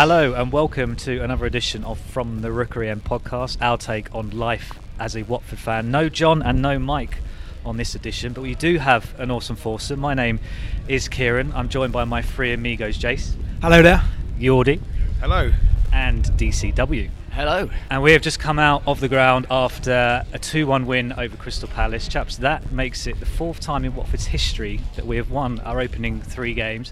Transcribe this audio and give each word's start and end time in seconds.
Hello 0.00 0.32
and 0.32 0.50
welcome 0.50 0.96
to 0.96 1.22
another 1.22 1.44
edition 1.44 1.84
of 1.84 2.00
From 2.00 2.40
the 2.40 2.50
Rookery 2.50 2.88
End 2.88 3.04
podcast, 3.04 3.58
our 3.60 3.76
take 3.76 4.14
on 4.14 4.30
life 4.30 4.72
as 4.98 5.14
a 5.14 5.24
Watford 5.24 5.58
fan. 5.58 5.90
No 5.90 6.08
John 6.08 6.40
and 6.40 6.62
no 6.62 6.78
Mike 6.78 7.18
on 7.66 7.76
this 7.76 7.94
edition, 7.94 8.32
but 8.32 8.40
we 8.40 8.54
do 8.54 8.78
have 8.78 9.14
an 9.20 9.30
awesome 9.30 9.56
foursome. 9.56 10.00
My 10.00 10.14
name 10.14 10.40
is 10.88 11.06
Kieran. 11.06 11.52
I'm 11.54 11.68
joined 11.68 11.92
by 11.92 12.04
my 12.04 12.22
three 12.22 12.54
amigos, 12.54 12.96
Jace, 12.96 13.34
Hello 13.60 13.82
there. 13.82 14.02
Yordi, 14.38 14.80
Hello. 15.20 15.52
and 15.92 16.24
DCW. 16.24 17.10
Hello. 17.32 17.68
And 17.90 18.02
we 18.02 18.12
have 18.12 18.22
just 18.22 18.40
come 18.40 18.58
out 18.58 18.82
of 18.86 19.00
the 19.00 19.08
ground 19.08 19.48
after 19.50 20.24
a 20.32 20.38
2 20.38 20.66
1 20.66 20.86
win 20.86 21.12
over 21.12 21.36
Crystal 21.36 21.68
Palace. 21.68 22.08
Chaps, 22.08 22.38
that 22.38 22.72
makes 22.72 23.06
it 23.06 23.20
the 23.20 23.26
fourth 23.26 23.60
time 23.60 23.84
in 23.84 23.94
Watford's 23.94 24.28
history 24.28 24.80
that 24.96 25.06
we 25.06 25.18
have 25.18 25.30
won 25.30 25.60
our 25.60 25.78
opening 25.78 26.22
three 26.22 26.54
games. 26.54 26.90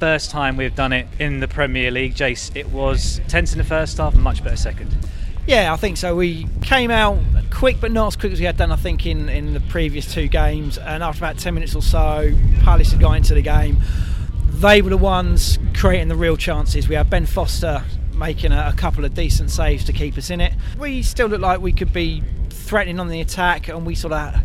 First 0.00 0.30
time 0.30 0.56
we've 0.56 0.74
done 0.74 0.92
it 0.92 1.06
in 1.18 1.40
the 1.40 1.48
Premier 1.48 1.90
League. 1.90 2.14
Jace, 2.14 2.54
it 2.56 2.70
was 2.70 3.20
tense 3.28 3.52
in 3.52 3.58
the 3.58 3.64
first 3.64 3.96
half 3.96 4.14
much 4.14 4.42
better 4.42 4.56
second. 4.56 4.94
Yeah, 5.46 5.72
I 5.72 5.76
think 5.76 5.98
so. 5.98 6.16
We 6.16 6.46
came 6.62 6.90
out 6.90 7.18
quick, 7.50 7.80
but 7.80 7.92
not 7.92 8.08
as 8.08 8.16
quick 8.16 8.32
as 8.32 8.40
we 8.40 8.46
had 8.46 8.56
done, 8.56 8.72
I 8.72 8.76
think, 8.76 9.06
in, 9.06 9.28
in 9.28 9.54
the 9.54 9.60
previous 9.60 10.12
two 10.12 10.26
games. 10.26 10.78
And 10.78 11.02
after 11.02 11.24
about 11.24 11.38
10 11.38 11.54
minutes 11.54 11.74
or 11.74 11.82
so, 11.82 12.32
Palace 12.62 12.92
had 12.92 13.00
got 13.00 13.12
into 13.12 13.34
the 13.34 13.42
game. 13.42 13.78
They 14.46 14.82
were 14.82 14.90
the 14.90 14.96
ones 14.96 15.58
creating 15.74 16.08
the 16.08 16.16
real 16.16 16.36
chances. 16.36 16.88
We 16.88 16.94
had 16.94 17.10
Ben 17.10 17.26
Foster 17.26 17.84
making 18.14 18.52
a, 18.52 18.70
a 18.72 18.76
couple 18.76 19.04
of 19.04 19.14
decent 19.14 19.50
saves 19.50 19.84
to 19.84 19.92
keep 19.92 20.16
us 20.16 20.30
in 20.30 20.40
it. 20.40 20.54
We 20.78 21.02
still 21.02 21.26
looked 21.26 21.42
like 21.42 21.60
we 21.60 21.72
could 21.72 21.92
be 21.92 22.22
threatening 22.48 22.98
on 22.98 23.08
the 23.08 23.20
attack, 23.20 23.68
and 23.68 23.84
we 23.84 23.94
sort 23.94 24.14
of 24.14 24.40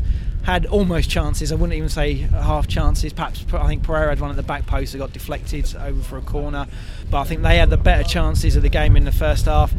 had 0.49 0.65
almost 0.65 1.11
chances. 1.11 1.51
I 1.51 1.55
wouldn't 1.55 1.77
even 1.77 1.89
say 1.89 2.15
half 2.15 2.67
chances. 2.67 3.13
Perhaps 3.13 3.45
I 3.53 3.67
think 3.67 3.83
Pereyra 3.83 4.09
had 4.09 4.19
one 4.19 4.31
at 4.31 4.35
the 4.35 4.41
back 4.41 4.65
post 4.65 4.93
that 4.93 4.97
got 4.97 5.13
deflected 5.13 5.75
over 5.75 6.01
for 6.01 6.17
a 6.17 6.21
corner. 6.21 6.65
But 7.11 7.19
I 7.19 7.23
think 7.25 7.43
they 7.43 7.57
had 7.57 7.69
the 7.69 7.77
better 7.77 8.03
chances 8.03 8.55
of 8.55 8.63
the 8.63 8.69
game 8.69 8.97
in 8.97 9.05
the 9.05 9.11
first 9.11 9.45
half. 9.45 9.71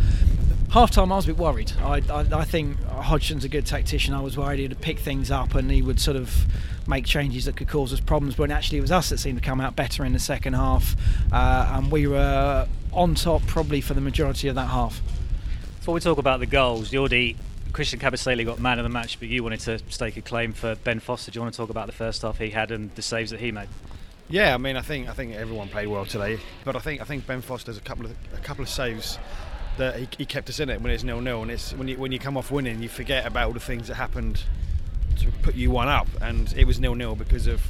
Half 0.71 0.93
time, 0.93 1.11
I 1.11 1.17
was 1.17 1.25
a 1.25 1.29
bit 1.29 1.39
worried. 1.39 1.73
I, 1.81 2.01
I, 2.09 2.21
I 2.33 2.45
think 2.45 2.81
Hodgson's 2.85 3.45
a 3.45 3.49
good 3.49 3.67
tactician. 3.67 4.15
I 4.15 4.21
was 4.21 4.37
worried 4.37 4.61
he'd 4.61 4.81
pick 4.81 5.01
things 5.01 5.29
up 5.29 5.57
and 5.57 5.69
he 5.73 5.83
would 5.83 5.99
sort 5.99 6.17
of 6.17 6.47
make 6.87 7.05
changes 7.05 7.47
that 7.47 7.57
could 7.57 7.67
cause 7.67 7.93
us 7.93 7.99
problems. 7.99 8.37
But 8.37 8.53
actually, 8.53 8.79
it 8.79 8.83
was 8.83 8.93
us 8.93 9.09
that 9.09 9.19
seemed 9.19 9.43
to 9.43 9.45
come 9.45 9.61
out 9.61 9.75
better 9.75 10.05
in 10.05 10.13
the 10.13 10.21
second 10.21 10.53
half, 10.53 10.95
uh, 11.33 11.73
and 11.75 11.91
we 11.91 12.07
were 12.07 12.69
on 12.93 13.17
top 13.17 13.45
probably 13.49 13.81
for 13.81 13.95
the 13.95 14.01
majority 14.01 14.47
of 14.47 14.55
that 14.55 14.69
half. 14.69 15.03
Before 15.81 15.95
we 15.95 16.01
talk 16.01 16.19
about 16.19 16.39
the 16.39 16.47
goals, 16.47 16.93
Yordi, 16.93 17.35
Christian 17.73 18.01
Kabasele 18.01 18.45
got 18.45 18.59
man 18.59 18.79
of 18.79 18.83
the 18.83 18.89
match, 18.89 19.19
but 19.19 19.29
you 19.29 19.43
wanted 19.43 19.61
to 19.61 19.79
stake 19.89 20.17
a 20.17 20.23
claim 20.23 20.53
for 20.53 20.75
Ben 20.77 21.01
Foster. 21.01 21.31
Do 21.31 21.39
you 21.39 21.43
want 21.43 21.55
to 21.55 21.57
talk 21.57 21.71
about 21.71 21.87
the 21.87 21.93
first 21.93 22.23
half 22.23 22.39
he 22.39 22.51
had 22.51 22.71
and 22.71 22.95
the 22.95 23.03
saves 23.03 23.31
that 23.31 23.41
he 23.41 23.53
made? 23.53 23.69
Yeah, 24.29 24.55
I 24.55 24.59
mean, 24.59 24.77
I 24.77 24.81
think 24.81 25.09
I 25.09 25.13
think 25.13 25.35
everyone 25.35 25.69
played 25.69 25.89
well 25.89 26.05
today, 26.05 26.39
but 26.65 26.77
I 26.77 26.79
think 26.79 27.01
I 27.01 27.05
think 27.05 27.27
Ben 27.27 27.43
Foster's 27.43 27.77
a 27.77 27.81
couple 27.81 28.07
of 28.07 28.13
a 28.33 28.41
couple 28.41 28.63
of 28.63 28.69
saves 28.69 29.19
that 29.77 29.97
he, 29.97 30.09
he 30.19 30.27
kept 30.27 30.49
us 30.49 30.61
in 30.61 30.69
it 30.69 30.81
when 30.81 30.93
it's 30.93 31.03
nil 31.03 31.21
nil, 31.21 31.43
and 31.43 31.51
it's 31.51 31.73
when 31.73 31.89
you 31.89 31.97
when 31.97 32.13
you 32.13 32.19
come 32.19 32.37
off 32.37 32.51
winning, 32.51 32.83
you 32.83 32.89
forget 32.89 33.27
about 33.27 33.49
all 33.49 33.53
the 33.53 33.61
things 33.61 33.89
that 33.89 33.95
happened 33.95 34.45
to 35.19 35.31
put 35.43 35.55
you 35.55 35.71
one 35.71 35.89
up, 35.89 36.07
and 36.21 36.53
it 36.57 36.67
was 36.67 36.79
nil 36.79 36.95
nil 36.95 37.17
because 37.17 37.47
of 37.47 37.61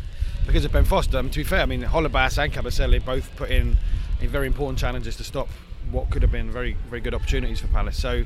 because 0.46 0.64
of 0.64 0.72
Ben 0.72 0.84
Foster. 0.84 1.18
I 1.18 1.22
mean, 1.22 1.30
to 1.30 1.40
be 1.40 1.44
fair, 1.44 1.60
I 1.60 1.66
mean 1.66 1.82
Holebas 1.82 2.42
and 2.42 2.52
Kabasele 2.52 3.04
both 3.04 3.34
put 3.36 3.50
in, 3.50 3.78
in 4.20 4.28
very 4.28 4.46
important 4.46 4.78
challenges 4.78 5.16
to 5.16 5.24
stop 5.24 5.48
what 5.90 6.10
could 6.10 6.20
have 6.22 6.30
been 6.30 6.50
very 6.50 6.76
very 6.88 7.00
good 7.00 7.14
opportunities 7.14 7.60
for 7.60 7.68
Palace. 7.68 7.98
So 7.98 8.24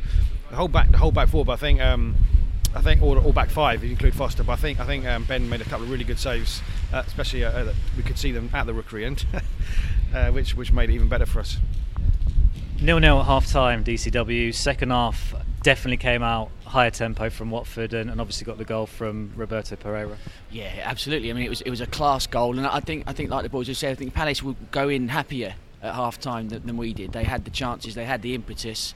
the 0.54 0.58
whole 0.58 0.68
back 0.68 0.90
the 0.90 0.98
whole 0.98 1.10
back 1.10 1.28
four, 1.28 1.44
but 1.44 1.52
I 1.52 1.56
think. 1.56 1.80
Um, 1.80 2.14
I 2.76 2.80
think 2.80 3.02
all, 3.02 3.16
all 3.20 3.32
back 3.32 3.50
five, 3.50 3.78
if 3.78 3.84
you 3.84 3.90
include 3.90 4.16
Foster. 4.16 4.42
But 4.42 4.54
I 4.54 4.56
think 4.56 4.80
I 4.80 4.84
think 4.84 5.06
um, 5.06 5.22
Ben 5.26 5.48
made 5.48 5.60
a 5.60 5.64
couple 5.64 5.84
of 5.84 5.90
really 5.90 6.02
good 6.02 6.18
saves, 6.18 6.60
uh, 6.92 7.04
especially 7.06 7.44
uh, 7.44 7.50
uh, 7.52 7.74
we 7.96 8.02
could 8.02 8.18
see 8.18 8.32
them 8.32 8.50
at 8.52 8.66
the 8.66 8.74
rookery 8.74 9.04
end, 9.04 9.24
uh, 10.14 10.32
which 10.32 10.56
which 10.56 10.72
made 10.72 10.90
it 10.90 10.94
even 10.94 11.08
better 11.08 11.24
for 11.24 11.38
us. 11.38 11.58
Nil 12.80 12.98
nil 12.98 13.20
at 13.20 13.26
half 13.26 13.46
time, 13.46 13.84
DCW. 13.84 14.52
Second 14.52 14.90
half 14.90 15.36
definitely 15.62 15.98
came 15.98 16.24
out 16.24 16.50
higher 16.66 16.90
tempo 16.90 17.30
from 17.30 17.52
Watford 17.52 17.94
and, 17.94 18.10
and 18.10 18.20
obviously 18.20 18.44
got 18.44 18.58
the 18.58 18.64
goal 18.64 18.86
from 18.86 19.32
Roberto 19.36 19.76
Pereyra. 19.76 20.16
Yeah, 20.50 20.72
absolutely. 20.82 21.30
I 21.30 21.32
mean, 21.34 21.46
it 21.46 21.50
was 21.50 21.60
it 21.60 21.70
was 21.70 21.80
a 21.80 21.86
class 21.86 22.26
goal, 22.26 22.58
and 22.58 22.66
I 22.66 22.80
think 22.80 23.04
I 23.06 23.12
think 23.12 23.30
like 23.30 23.44
the 23.44 23.50
boys 23.50 23.68
have 23.68 23.76
said, 23.76 23.92
I 23.92 23.94
think 23.94 24.14
Palace 24.14 24.42
will 24.42 24.56
go 24.72 24.88
in 24.88 25.10
happier 25.10 25.54
at 25.80 25.94
half 25.94 26.18
time 26.18 26.48
than, 26.48 26.66
than 26.66 26.76
we 26.76 26.92
did. 26.92 27.12
They 27.12 27.22
had 27.22 27.44
the 27.44 27.52
chances, 27.52 27.94
they 27.94 28.04
had 28.04 28.22
the 28.22 28.34
impetus, 28.34 28.94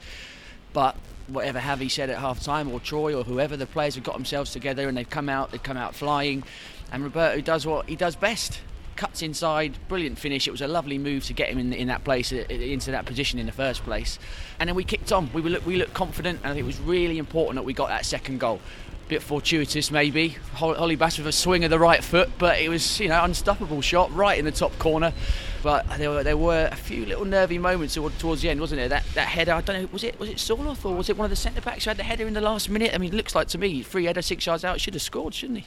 but 0.73 0.97
whatever 1.31 1.59
Javi 1.59 1.89
said 1.89 2.09
at 2.09 2.17
half 2.17 2.41
time 2.41 2.71
or 2.71 2.79
Troy 2.79 3.15
or 3.15 3.23
whoever, 3.23 3.55
the 3.55 3.65
players 3.65 3.95
have 3.95 4.03
got 4.03 4.15
themselves 4.15 4.51
together 4.51 4.87
and 4.87 4.97
they've 4.97 5.09
come 5.09 5.29
out, 5.29 5.51
they've 5.51 5.61
come 5.61 5.77
out 5.77 5.95
flying, 5.95 6.43
and 6.91 7.03
Roberto 7.03 7.41
does 7.41 7.65
what 7.65 7.87
he 7.87 7.95
does 7.95 8.15
best. 8.15 8.61
Cuts 8.95 9.21
inside, 9.21 9.77
brilliant 9.87 10.19
finish. 10.19 10.47
It 10.47 10.51
was 10.51 10.61
a 10.61 10.67
lovely 10.67 10.97
move 10.97 11.23
to 11.27 11.33
get 11.33 11.47
him 11.49 11.57
in, 11.57 11.71
in 11.71 11.87
that 11.87 12.03
place, 12.03 12.33
uh, 12.33 12.37
into 12.49 12.91
that 12.91 13.05
position 13.05 13.39
in 13.39 13.45
the 13.45 13.51
first 13.53 13.83
place. 13.83 14.19
And 14.59 14.67
then 14.67 14.75
we 14.75 14.83
kicked 14.83 15.13
on. 15.13 15.31
We 15.31 15.41
looked, 15.41 15.65
we 15.65 15.77
looked 15.77 15.93
confident, 15.93 16.41
and 16.43 16.59
it 16.59 16.63
was 16.63 16.79
really 16.81 17.17
important 17.17 17.55
that 17.55 17.63
we 17.63 17.73
got 17.73 17.87
that 17.87 18.05
second 18.05 18.39
goal. 18.39 18.59
Bit 19.07 19.23
fortuitous, 19.23 19.89
maybe. 19.89 20.35
Holebas 20.55 21.17
with 21.17 21.27
a 21.27 21.31
swing 21.31 21.63
of 21.63 21.69
the 21.69 21.79
right 21.79 22.03
foot, 22.03 22.29
but 22.37 22.59
it 22.59 22.67
was, 22.67 22.99
you 22.99 23.07
know, 23.07 23.23
unstoppable 23.23 23.81
shot 23.81 24.13
right 24.13 24.37
in 24.37 24.43
the 24.43 24.51
top 24.51 24.77
corner. 24.79 25.13
But 25.61 25.85
there 25.97 26.09
were 26.09 26.23
there 26.23 26.37
were 26.37 26.69
a 26.71 26.75
few 26.75 27.05
little 27.05 27.25
nervy 27.25 27.57
moments 27.57 27.95
towards 27.95 28.41
the 28.41 28.49
end, 28.49 28.61
wasn't 28.61 28.79
there? 28.79 28.89
That 28.89 29.03
that 29.15 29.27
header, 29.27 29.53
I 29.53 29.61
don't 29.61 29.81
know, 29.81 29.89
was 29.91 30.03
it 30.03 30.19
was 30.19 30.29
it 30.29 30.37
Sørloth 30.37 30.85
or 30.85 30.95
was 30.95 31.09
it 31.09 31.17
one 31.17 31.25
of 31.25 31.29
the 31.29 31.35
centre 31.35 31.61
backs 31.61 31.83
who 31.83 31.89
had 31.89 31.97
the 31.97 32.03
header 32.03 32.27
in 32.27 32.33
the 32.33 32.41
last 32.41 32.69
minute? 32.69 32.93
I 32.93 32.97
mean, 32.97 33.13
it 33.13 33.15
looks 33.15 33.35
like 33.35 33.47
to 33.49 33.57
me, 33.57 33.81
free 33.81 34.05
header, 34.05 34.21
six 34.21 34.45
yards 34.45 34.63
out, 34.63 34.79
should 34.79 34.93
have 34.93 35.03
scored, 35.03 35.33
shouldn't 35.33 35.59
he? 35.59 35.65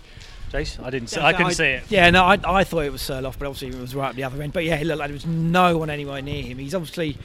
Jace, 0.50 0.82
I 0.82 0.91
didn't. 0.91 1.08
See, 1.08 1.20
I 1.20 1.32
couldn't 1.32 1.48
I, 1.48 1.54
see 1.54 1.64
it. 1.64 1.84
Yeah, 1.88 2.10
no, 2.10 2.25
I, 2.25 2.38
I 2.44 2.64
thought 2.64 2.84
it 2.84 2.92
was 2.92 3.02
Sørloth, 3.02 3.38
but 3.38 3.47
obviously 3.47 3.69
it 3.69 3.81
was 3.81 3.94
right 3.94 4.10
at 4.10 4.16
the 4.16 4.25
other 4.25 4.41
end. 4.42 4.52
But 4.52 4.64
yeah, 4.64 4.76
he 4.76 4.84
looked 4.84 4.98
like 4.98 5.08
there 5.08 5.14
was 5.14 5.26
no 5.26 5.78
one 5.78 5.91
anywhere 5.91 6.22
near 6.22 6.42
him. 6.42 6.58
He's 6.58 6.75
obviously, 6.75 7.16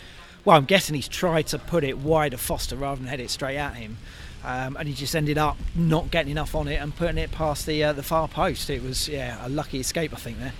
well, 0.46 0.58
I'm 0.58 0.66
guessing 0.66 0.96
he's 0.96 1.08
tried 1.08 1.48
to 1.48 1.60
put 1.60 1.84
it 1.84 1.98
wide 1.98 2.34
of 2.34 2.42
Foster 2.42 2.76
rather 2.76 3.00
than 3.00 3.08
head 3.08 3.20
it 3.20 3.30
straight 3.30 3.58
at 3.58 3.76
him. 3.76 3.98
Um, 4.46 4.78
and 4.78 4.88
he 4.88 4.94
just 4.94 5.16
ended 5.16 5.38
up 5.38 5.58
not 5.76 6.10
getting 6.10 6.32
enough 6.32 6.56
on 6.56 6.68
it 6.70 6.76
and 6.76 6.96
putting 6.96 7.18
it 7.18 7.32
past 7.32 7.66
the 7.66 7.84
uh, 7.84 7.94
the 7.94 8.04
far 8.04 8.30
post. 8.30 8.70
It 8.70 8.82
was 8.82 9.10
yeah 9.10 9.46
a 9.46 9.50
lucky 9.50 9.80
escape 9.80 10.14
I 10.14 10.18
think 10.18 10.40
there. 10.40 10.54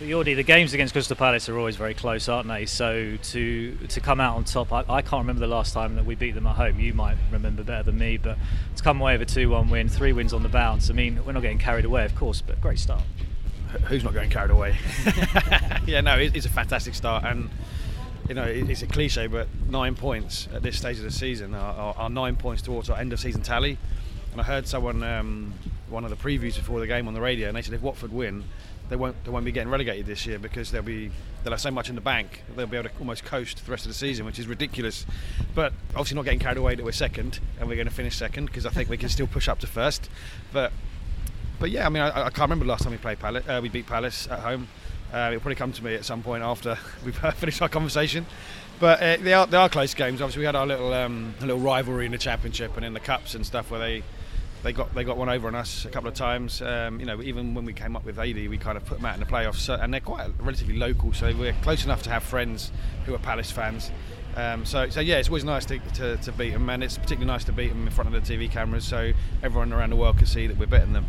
Yordi, 0.00 0.34
the 0.34 0.42
games 0.42 0.74
against 0.74 0.92
Crystal 0.92 1.14
Palace 1.14 1.48
are 1.48 1.56
always 1.56 1.76
very 1.76 1.94
close, 1.94 2.28
aren't 2.28 2.48
they? 2.48 2.66
So 2.66 3.16
to 3.16 3.76
to 3.76 4.00
come 4.00 4.20
out 4.20 4.36
on 4.36 4.42
top, 4.42 4.72
I, 4.72 4.84
I, 4.88 5.02
can't 5.02 5.20
remember 5.20 5.40
the 5.40 5.46
last 5.46 5.72
time 5.72 5.94
that 5.94 6.04
we 6.04 6.16
beat 6.16 6.32
them 6.32 6.48
at 6.48 6.56
home. 6.56 6.80
You 6.80 6.94
might 6.94 7.16
remember 7.30 7.62
better 7.62 7.84
than 7.84 7.98
me, 7.98 8.16
but 8.16 8.36
to 8.74 8.82
come 8.82 9.00
away 9.00 9.16
with 9.16 9.30
a 9.30 9.32
two-one 9.32 9.70
win, 9.70 9.88
three 9.88 10.12
wins 10.12 10.32
on 10.32 10.42
the 10.42 10.48
bounce. 10.48 10.90
I 10.90 10.94
mean, 10.94 11.24
we're 11.24 11.32
not 11.32 11.42
getting 11.42 11.60
carried 11.60 11.84
away, 11.84 12.04
of 12.04 12.14
course, 12.16 12.40
but 12.40 12.60
great 12.60 12.80
start. 12.80 13.02
Who's 13.86 14.02
not 14.02 14.14
getting 14.14 14.30
carried 14.30 14.50
away? 14.50 14.76
yeah, 15.86 16.00
no, 16.00 16.16
it's 16.18 16.46
a 16.46 16.50
fantastic 16.50 16.96
start, 16.96 17.22
and 17.24 17.48
you 18.28 18.34
know 18.34 18.44
it's 18.44 18.82
a 18.82 18.88
cliche, 18.88 19.28
but 19.28 19.46
nine 19.68 19.94
points 19.94 20.48
at 20.52 20.62
this 20.62 20.76
stage 20.76 20.98
of 20.98 21.04
the 21.04 21.12
season 21.12 21.54
are, 21.54 21.74
are, 21.74 21.94
are 21.96 22.10
nine 22.10 22.34
points 22.34 22.62
towards 22.62 22.90
our 22.90 22.98
end 22.98 23.12
of 23.12 23.20
season 23.20 23.42
tally. 23.42 23.78
And 24.32 24.40
I 24.40 24.44
heard 24.44 24.66
someone, 24.66 25.04
um, 25.04 25.54
one 25.88 26.02
of 26.02 26.10
the 26.10 26.16
previews 26.16 26.56
before 26.56 26.80
the 26.80 26.88
game 26.88 27.06
on 27.06 27.14
the 27.14 27.20
radio, 27.20 27.46
and 27.46 27.56
they 27.56 27.62
said 27.62 27.74
if 27.74 27.82
Watford 27.82 28.12
win, 28.12 28.42
they 28.88 28.96
won't 28.96 29.22
they 29.24 29.30
won't 29.30 29.44
be 29.44 29.52
getting 29.52 29.70
relegated 29.70 30.06
this 30.06 30.26
year 30.26 30.38
because 30.38 30.70
they'll 30.70 30.82
be 30.82 31.10
they'll 31.42 31.52
have 31.52 31.60
so 31.60 31.70
much 31.70 31.88
in 31.88 31.94
the 31.94 32.00
bank 32.00 32.42
they'll 32.56 32.66
be 32.66 32.76
able 32.76 32.88
to 32.88 32.98
almost 32.98 33.24
coast 33.24 33.64
the 33.64 33.70
rest 33.70 33.84
of 33.84 33.90
the 33.90 33.98
season, 33.98 34.26
which 34.26 34.38
is 34.38 34.46
ridiculous. 34.46 35.06
But 35.54 35.72
obviously 35.90 36.16
not 36.16 36.24
getting 36.24 36.38
carried 36.38 36.58
away 36.58 36.74
that 36.74 36.84
we're 36.84 36.92
second 36.92 37.40
and 37.58 37.68
we're 37.68 37.76
going 37.76 37.88
to 37.88 37.94
finish 37.94 38.16
second 38.16 38.46
because 38.46 38.66
I 38.66 38.70
think 38.70 38.88
we 38.88 38.96
can 38.96 39.08
still 39.08 39.26
push 39.26 39.48
up 39.48 39.60
to 39.60 39.66
first. 39.66 40.08
But 40.52 40.72
but 41.58 41.70
yeah, 41.70 41.86
I 41.86 41.88
mean 41.88 42.02
I, 42.02 42.08
I 42.08 42.30
can't 42.30 42.40
remember 42.40 42.64
the 42.64 42.70
last 42.70 42.82
time 42.82 42.92
we 42.92 42.98
played 42.98 43.18
Palace. 43.18 43.44
Uh, 43.48 43.60
we 43.62 43.68
beat 43.68 43.86
Palace 43.86 44.28
at 44.30 44.40
home. 44.40 44.68
Uh, 45.12 45.28
it'll 45.28 45.40
probably 45.40 45.54
come 45.54 45.72
to 45.72 45.84
me 45.84 45.94
at 45.94 46.04
some 46.04 46.22
point 46.22 46.42
after 46.42 46.76
we've 47.04 47.16
finished 47.34 47.62
our 47.62 47.68
conversation. 47.68 48.26
But 48.80 49.00
uh, 49.00 49.16
they 49.22 49.32
are 49.32 49.46
they 49.46 49.56
are 49.56 49.68
close 49.68 49.94
games. 49.94 50.20
Obviously, 50.20 50.40
we 50.40 50.46
had 50.46 50.56
our 50.56 50.66
little 50.66 50.92
um, 50.92 51.34
little 51.40 51.58
rivalry 51.58 52.06
in 52.06 52.12
the 52.12 52.18
championship 52.18 52.76
and 52.76 52.84
in 52.84 52.92
the 52.92 53.00
cups 53.00 53.34
and 53.34 53.46
stuff 53.46 53.70
where 53.70 53.80
they 53.80 54.02
they 54.64 54.72
got 54.72 54.92
they 54.94 55.04
got 55.04 55.16
one 55.18 55.28
over 55.28 55.46
on 55.46 55.54
us 55.54 55.84
a 55.84 55.90
couple 55.90 56.08
of 56.08 56.14
times. 56.14 56.62
Um, 56.62 56.98
you 56.98 57.06
know, 57.06 57.22
even 57.22 57.54
when 57.54 57.64
we 57.64 57.74
came 57.74 57.94
up 57.94 58.04
with 58.04 58.16
Aidy, 58.16 58.48
we 58.48 58.56
kind 58.58 58.76
of 58.76 58.84
put 58.84 58.96
them 58.96 59.06
out 59.06 59.14
in 59.14 59.20
the 59.20 59.26
playoffs, 59.26 59.56
so, 59.56 59.74
and 59.74 59.92
they're 59.92 60.00
quite 60.00 60.30
relatively 60.40 60.76
local, 60.76 61.12
so 61.12 61.32
we're 61.36 61.52
close 61.62 61.84
enough 61.84 62.02
to 62.04 62.10
have 62.10 62.24
friends 62.24 62.72
who 63.04 63.14
are 63.14 63.18
Palace 63.18 63.50
fans. 63.50 63.92
Um, 64.36 64.64
so, 64.64 64.88
so 64.88 65.00
yeah, 65.00 65.18
it's 65.18 65.28
always 65.28 65.44
nice 65.44 65.64
to, 65.66 65.78
to, 65.78 66.16
to 66.16 66.32
beat 66.32 66.54
them, 66.54 66.68
and 66.68 66.82
it's 66.82 66.96
particularly 66.96 67.26
nice 67.26 67.44
to 67.44 67.52
beat 67.52 67.68
them 67.68 67.86
in 67.86 67.92
front 67.92 68.12
of 68.12 68.26
the 68.26 68.36
TV 68.36 68.50
cameras, 68.50 68.84
so 68.84 69.12
everyone 69.42 69.72
around 69.72 69.90
the 69.90 69.96
world 69.96 70.16
can 70.16 70.26
see 70.26 70.48
that 70.48 70.58
we're 70.58 70.66
better 70.66 70.86
than 70.86 70.94
them 70.94 71.06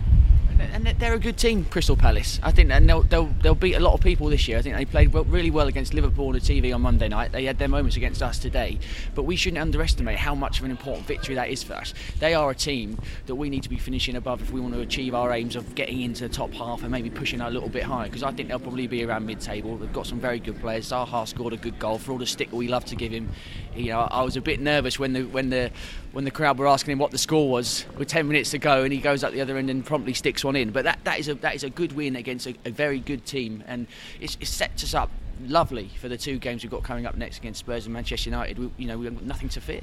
and 0.59 0.87
they're 0.99 1.13
a 1.13 1.19
good 1.19 1.37
team, 1.37 1.65
Crystal 1.65 1.95
Palace. 1.95 2.39
I 2.43 2.51
think 2.51 2.71
and 2.71 2.89
they'll, 2.89 3.03
they'll, 3.03 3.29
they'll 3.41 3.55
beat 3.55 3.75
a 3.75 3.79
lot 3.79 3.93
of 3.93 4.01
people 4.01 4.27
this 4.27 4.47
year. 4.47 4.57
I 4.57 4.61
think 4.61 4.75
they 4.75 4.85
played 4.85 5.13
well, 5.13 5.23
really 5.25 5.51
well 5.51 5.67
against 5.67 5.93
Liverpool 5.93 6.27
on 6.27 6.33
the 6.33 6.39
TV 6.39 6.73
on 6.73 6.81
Monday 6.81 7.07
night. 7.07 7.31
They 7.31 7.45
had 7.45 7.57
their 7.57 7.67
moments 7.67 7.97
against 7.97 8.21
us 8.21 8.39
today, 8.39 8.79
but 9.13 9.23
we 9.23 9.35
shouldn't 9.35 9.61
underestimate 9.61 10.17
how 10.17 10.35
much 10.35 10.59
of 10.59 10.65
an 10.65 10.71
important 10.71 11.07
victory 11.07 11.35
that 11.35 11.49
is 11.49 11.63
for 11.63 11.73
us. 11.73 11.93
They 12.19 12.33
are 12.33 12.49
a 12.49 12.55
team 12.55 12.99
that 13.25 13.35
we 13.35 13.49
need 13.49 13.63
to 13.63 13.69
be 13.69 13.77
finishing 13.77 14.15
above 14.15 14.41
if 14.41 14.51
we 14.51 14.59
want 14.59 14.73
to 14.73 14.81
achieve 14.81 15.13
our 15.15 15.31
aims 15.31 15.55
of 15.55 15.75
getting 15.75 16.01
into 16.01 16.27
the 16.27 16.33
top 16.33 16.53
half 16.53 16.81
and 16.81 16.91
maybe 16.91 17.09
pushing 17.09 17.41
a 17.41 17.49
little 17.49 17.69
bit 17.69 17.83
higher. 17.83 18.07
Because 18.07 18.23
I 18.23 18.31
think 18.31 18.49
they'll 18.49 18.59
probably 18.59 18.87
be 18.87 19.03
around 19.03 19.25
mid-table. 19.25 19.77
They've 19.77 19.91
got 19.93 20.07
some 20.07 20.19
very 20.19 20.39
good 20.39 20.59
players. 20.59 20.89
Zaha 20.89 21.27
scored 21.27 21.53
a 21.53 21.57
good 21.57 21.79
goal 21.79 21.97
for 21.97 22.11
all 22.11 22.17
the 22.17 22.25
stick 22.25 22.51
we 22.51 22.67
love 22.67 22.85
to 22.85 22.95
give 22.95 23.11
him. 23.11 23.29
You 23.75 23.91
know, 23.91 24.01
I 24.01 24.23
was 24.23 24.37
a 24.37 24.41
bit 24.41 24.59
nervous 24.59 24.97
when 24.97 25.13
the 25.13 25.23
when 25.23 25.49
the 25.49 25.71
when 26.13 26.23
the 26.23 26.31
crowd 26.31 26.57
were 26.57 26.67
asking 26.67 26.93
him 26.93 26.99
what 26.99 27.11
the 27.11 27.17
score 27.17 27.49
was 27.49 27.85
with 27.97 28.07
10 28.07 28.27
minutes 28.27 28.51
to 28.51 28.57
go, 28.57 28.83
and 28.83 28.93
he 28.93 28.99
goes 28.99 29.23
up 29.23 29.33
the 29.33 29.41
other 29.41 29.57
end 29.57 29.69
and 29.69 29.85
promptly 29.85 30.13
sticks 30.13 30.43
one 30.43 30.55
in. 30.55 30.71
But 30.71 30.85
that, 30.85 30.99
that 31.03 31.19
is 31.19 31.27
a 31.27 31.35
that 31.35 31.55
is 31.55 31.63
a 31.63 31.69
good 31.69 31.91
win 31.91 32.15
against 32.15 32.47
a, 32.47 32.55
a 32.63 32.71
very 32.71 32.99
good 32.99 33.25
team, 33.25 33.63
and 33.67 33.87
it's, 34.21 34.37
it 34.39 34.47
sets 34.47 34.83
us 34.83 34.93
up 34.93 35.09
lovely 35.41 35.89
for 35.99 36.07
the 36.07 36.17
two 36.17 36.37
games 36.37 36.63
we've 36.63 36.71
got 36.71 36.83
coming 36.83 37.05
up 37.05 37.15
next 37.15 37.39
against 37.39 37.59
Spurs 37.59 37.85
and 37.85 37.93
Manchester 37.93 38.29
United. 38.29 38.57
We, 38.57 38.71
you 38.77 38.87
know, 38.87 38.97
we've 38.97 39.13
got 39.13 39.23
nothing 39.23 39.49
to 39.49 39.61
fear. 39.61 39.81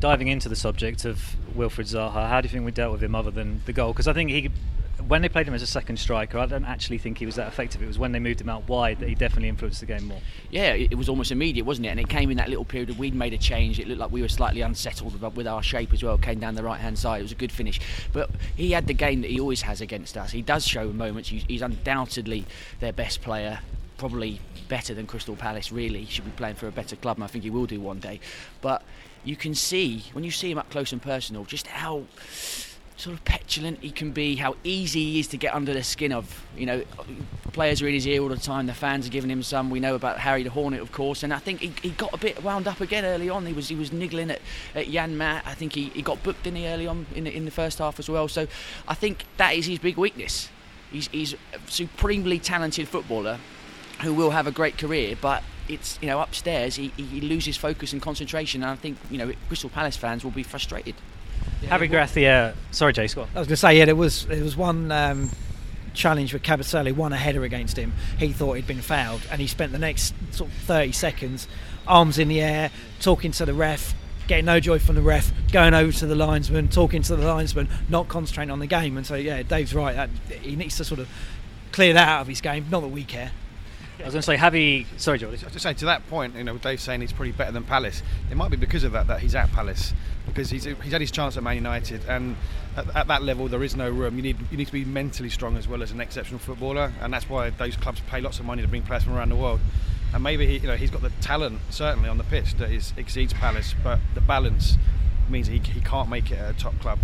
Diving 0.00 0.28
into 0.28 0.48
the 0.48 0.56
subject 0.56 1.04
of 1.04 1.36
Wilfried 1.54 1.86
Zaha, 1.86 2.28
how 2.28 2.40
do 2.40 2.46
you 2.46 2.52
think 2.52 2.64
we 2.64 2.70
dealt 2.70 2.92
with 2.92 3.02
him 3.02 3.14
other 3.14 3.30
than 3.30 3.62
the 3.66 3.72
goal? 3.72 3.92
Because 3.92 4.08
I 4.08 4.12
think 4.12 4.30
he 4.30 4.50
when 5.08 5.22
they 5.22 5.28
played 5.28 5.46
him 5.46 5.54
as 5.54 5.62
a 5.62 5.66
second 5.66 5.98
striker, 5.98 6.38
I 6.38 6.46
don't 6.46 6.64
actually 6.64 6.98
think 6.98 7.18
he 7.18 7.26
was 7.26 7.36
that 7.36 7.48
effective. 7.48 7.82
It 7.82 7.86
was 7.86 7.98
when 7.98 8.12
they 8.12 8.18
moved 8.18 8.40
him 8.40 8.48
out 8.48 8.66
wide 8.68 8.98
that 9.00 9.08
he 9.08 9.14
definitely 9.14 9.48
influenced 9.48 9.80
the 9.80 9.86
game 9.86 10.04
more. 10.06 10.20
Yeah, 10.50 10.72
it 10.72 10.96
was 10.96 11.08
almost 11.08 11.30
immediate, 11.30 11.64
wasn't 11.64 11.86
it? 11.86 11.90
And 11.90 12.00
it 12.00 12.08
came 12.08 12.30
in 12.30 12.36
that 12.38 12.48
little 12.48 12.64
period 12.64 12.90
of 12.90 12.98
we'd 12.98 13.14
made 13.14 13.32
a 13.32 13.38
change. 13.38 13.78
It 13.78 13.88
looked 13.88 14.00
like 14.00 14.10
we 14.10 14.22
were 14.22 14.28
slightly 14.28 14.62
unsettled 14.62 15.20
with 15.36 15.46
our 15.46 15.62
shape 15.62 15.92
as 15.92 16.02
well. 16.02 16.16
Came 16.18 16.40
down 16.40 16.54
the 16.54 16.62
right 16.62 16.80
hand 16.80 16.98
side. 16.98 17.20
It 17.20 17.22
was 17.22 17.32
a 17.32 17.36
good 17.36 17.52
finish. 17.52 17.80
But 18.12 18.30
he 18.56 18.72
had 18.72 18.86
the 18.86 18.94
game 18.94 19.20
that 19.20 19.30
he 19.30 19.38
always 19.38 19.62
has 19.62 19.80
against 19.80 20.16
us. 20.16 20.32
He 20.32 20.42
does 20.42 20.66
show 20.66 20.92
moments. 20.92 21.28
He's 21.28 21.62
undoubtedly 21.62 22.44
their 22.80 22.92
best 22.92 23.22
player 23.22 23.60
probably 23.98 24.40
better 24.68 24.94
than 24.94 25.06
Crystal 25.06 25.36
Palace. 25.36 25.72
Really, 25.72 26.00
he 26.00 26.10
should 26.10 26.24
be 26.24 26.30
playing 26.32 26.56
for 26.56 26.68
a 26.68 26.72
better 26.72 26.96
club, 26.96 27.16
and 27.16 27.24
I 27.24 27.26
think 27.26 27.44
he 27.44 27.50
will 27.50 27.66
do 27.66 27.80
one 27.80 27.98
day. 27.98 28.20
But 28.60 28.82
you 29.24 29.36
can 29.36 29.54
see 29.54 30.04
when 30.12 30.24
you 30.24 30.30
see 30.30 30.50
him 30.50 30.58
up 30.58 30.70
close 30.70 30.92
and 30.92 31.02
personal 31.02 31.44
just 31.44 31.66
how 31.66 32.04
sort 32.96 33.14
of 33.14 33.24
petulant 33.24 33.78
he 33.80 33.90
can 33.90 34.10
be, 34.10 34.36
how 34.36 34.56
easy 34.64 35.04
he 35.04 35.20
is 35.20 35.28
to 35.28 35.36
get 35.36 35.54
under 35.54 35.72
the 35.72 35.82
skin 35.82 36.12
of. 36.12 36.42
You 36.56 36.66
know, 36.66 36.82
players 37.52 37.82
are 37.82 37.88
in 37.88 37.94
his 37.94 38.06
ear 38.06 38.22
all 38.22 38.28
the 38.28 38.36
time. 38.36 38.66
The 38.66 38.74
fans 38.74 39.06
are 39.06 39.10
giving 39.10 39.30
him 39.30 39.42
some. 39.42 39.70
We 39.70 39.80
know 39.80 39.94
about 39.94 40.18
Harry 40.18 40.42
the 40.42 40.50
Hornet, 40.50 40.80
of 40.80 40.92
course, 40.92 41.22
and 41.22 41.32
I 41.32 41.38
think 41.38 41.60
he, 41.60 41.72
he 41.82 41.90
got 41.90 42.12
a 42.14 42.16
bit 42.16 42.42
wound 42.42 42.66
up 42.66 42.80
again 42.80 43.04
early 43.04 43.28
on. 43.28 43.44
He 43.44 43.52
was 43.52 43.68
he 43.68 43.74
was 43.74 43.92
niggling 43.92 44.30
at, 44.30 44.40
at 44.74 44.86
Janmaat. 44.86 45.42
I 45.44 45.54
think 45.54 45.74
he, 45.74 45.90
he 45.90 46.02
got 46.02 46.22
booked 46.22 46.46
in 46.46 46.54
the 46.54 46.66
early 46.68 46.86
on 46.86 47.06
in 47.14 47.24
the, 47.24 47.36
in 47.36 47.44
the 47.44 47.50
first 47.50 47.78
half 47.78 47.98
as 47.98 48.08
well. 48.08 48.28
So 48.28 48.46
I 48.88 48.94
think 48.94 49.24
that 49.36 49.54
is 49.54 49.66
his 49.66 49.78
big 49.78 49.96
weakness. 49.96 50.48
He's 50.90 51.08
he's 51.08 51.34
a 51.34 51.36
supremely 51.66 52.38
talented 52.38 52.88
footballer 52.88 53.38
who 54.02 54.14
will 54.14 54.30
have 54.30 54.46
a 54.46 54.52
great 54.52 54.78
career, 54.78 55.16
but 55.20 55.42
it's 55.68 55.98
you 56.00 56.08
know 56.08 56.20
upstairs 56.20 56.76
he, 56.76 56.88
he 56.96 57.20
loses 57.20 57.56
focus 57.56 57.92
and 57.92 58.00
concentration, 58.00 58.62
and 58.62 58.70
I 58.70 58.76
think 58.76 58.96
you 59.10 59.18
know 59.18 59.32
Crystal 59.48 59.70
Palace 59.70 59.96
fans 59.96 60.24
will 60.24 60.30
be 60.30 60.42
frustrated. 60.42 60.94
Yeah, 61.62 61.68
Harry 61.70 61.88
Gracia. 61.88 62.54
Sorry, 62.70 62.92
Jay 62.92 63.06
Scott. 63.06 63.28
I 63.34 63.38
was 63.38 63.48
going 63.48 63.54
to 63.54 63.56
say, 63.56 63.78
yeah, 63.78 63.86
there 63.86 63.96
was 63.96 64.26
there 64.26 64.42
was 64.42 64.56
one 64.56 64.92
um, 64.92 65.30
challenge 65.94 66.32
where 66.32 66.40
Kabasele 66.40 66.94
won 66.94 67.12
a 67.12 67.16
header 67.16 67.42
against 67.42 67.76
him. 67.76 67.92
He 68.18 68.32
thought 68.32 68.54
he'd 68.54 68.66
been 68.66 68.82
fouled, 68.82 69.22
and 69.30 69.40
he 69.40 69.46
spent 69.46 69.72
the 69.72 69.78
next 69.78 70.14
sort 70.30 70.50
of 70.50 70.56
30 70.58 70.92
seconds, 70.92 71.48
arms 71.86 72.18
in 72.18 72.28
the 72.28 72.40
air, 72.40 72.70
talking 73.00 73.32
to 73.32 73.44
the 73.44 73.54
ref, 73.54 73.94
getting 74.28 74.44
no 74.44 74.60
joy 74.60 74.78
from 74.78 74.94
the 74.94 75.02
ref, 75.02 75.32
going 75.50 75.74
over 75.74 75.90
to 75.92 76.06
the 76.06 76.14
linesman, 76.14 76.68
talking 76.68 77.02
to 77.02 77.16
the 77.16 77.26
linesman, 77.26 77.68
not 77.88 78.08
concentrating 78.08 78.50
on 78.52 78.60
the 78.60 78.66
game. 78.66 78.96
And 78.96 79.06
so, 79.06 79.16
yeah, 79.16 79.42
Dave's 79.42 79.74
right. 79.74 79.96
That, 79.96 80.10
he 80.40 80.54
needs 80.54 80.76
to 80.76 80.84
sort 80.84 81.00
of 81.00 81.08
clear 81.72 81.94
that 81.94 82.08
out 82.08 82.20
of 82.20 82.26
his 82.28 82.40
game. 82.40 82.66
Not 82.70 82.80
that 82.80 82.88
we 82.88 83.04
care. 83.04 83.32
I 83.98 84.04
was 84.04 84.12
going 84.12 84.20
to 84.20 84.26
say, 84.26 84.36
have 84.36 84.52
he? 84.52 84.86
Sorry, 84.98 85.18
George. 85.18 85.42
I 85.42 85.46
was 85.46 85.54
to 85.54 85.58
say 85.58 85.72
to 85.72 85.86
that 85.86 86.06
point, 86.08 86.36
you 86.36 86.44
know, 86.44 86.58
Dave 86.58 86.80
saying 86.80 87.00
he's 87.00 87.14
probably 87.14 87.32
better 87.32 87.52
than 87.52 87.64
Palace. 87.64 88.02
It 88.30 88.36
might 88.36 88.50
be 88.50 88.58
because 88.58 88.84
of 88.84 88.92
that 88.92 89.06
that 89.06 89.20
he's 89.20 89.34
at 89.34 89.50
Palace 89.52 89.94
because 90.26 90.50
he's 90.50 90.64
he's 90.64 90.92
had 90.92 91.00
his 91.00 91.10
chance 91.10 91.36
at 91.36 91.42
Man 91.42 91.56
United, 91.56 92.04
and 92.08 92.36
at, 92.76 92.94
at, 92.94 93.06
that 93.08 93.22
level 93.22 93.48
there 93.48 93.62
is 93.62 93.76
no 93.76 93.88
room. 93.88 94.16
You 94.16 94.22
need 94.22 94.36
you 94.50 94.56
need 94.56 94.66
to 94.66 94.72
be 94.72 94.84
mentally 94.84 95.30
strong 95.30 95.56
as 95.56 95.66
well 95.66 95.82
as 95.82 95.92
an 95.92 96.00
exceptional 96.00 96.38
footballer, 96.38 96.92
and 97.00 97.12
that's 97.12 97.28
why 97.28 97.50
those 97.50 97.76
clubs 97.76 98.00
pay 98.08 98.20
lots 98.20 98.38
of 98.38 98.44
money 98.44 98.62
to 98.62 98.68
bring 98.68 98.82
players 98.82 99.04
from 99.04 99.14
around 99.14 99.30
the 99.30 99.36
world. 99.36 99.60
And 100.12 100.22
maybe 100.22 100.46
he, 100.46 100.58
you 100.58 100.68
know, 100.68 100.76
he's 100.76 100.90
got 100.90 101.02
the 101.02 101.10
talent 101.20 101.60
certainly 101.70 102.08
on 102.08 102.16
the 102.16 102.24
pitch 102.24 102.54
that 102.54 102.70
is, 102.70 102.92
exceeds 102.96 103.32
Palace, 103.32 103.74
but 103.82 103.98
the 104.14 104.20
balance 104.20 104.78
means 105.28 105.48
he, 105.48 105.58
he 105.58 105.80
can't 105.80 106.08
make 106.08 106.30
it 106.30 106.38
at 106.38 106.54
a 106.54 106.58
top 106.58 106.78
club. 106.80 106.98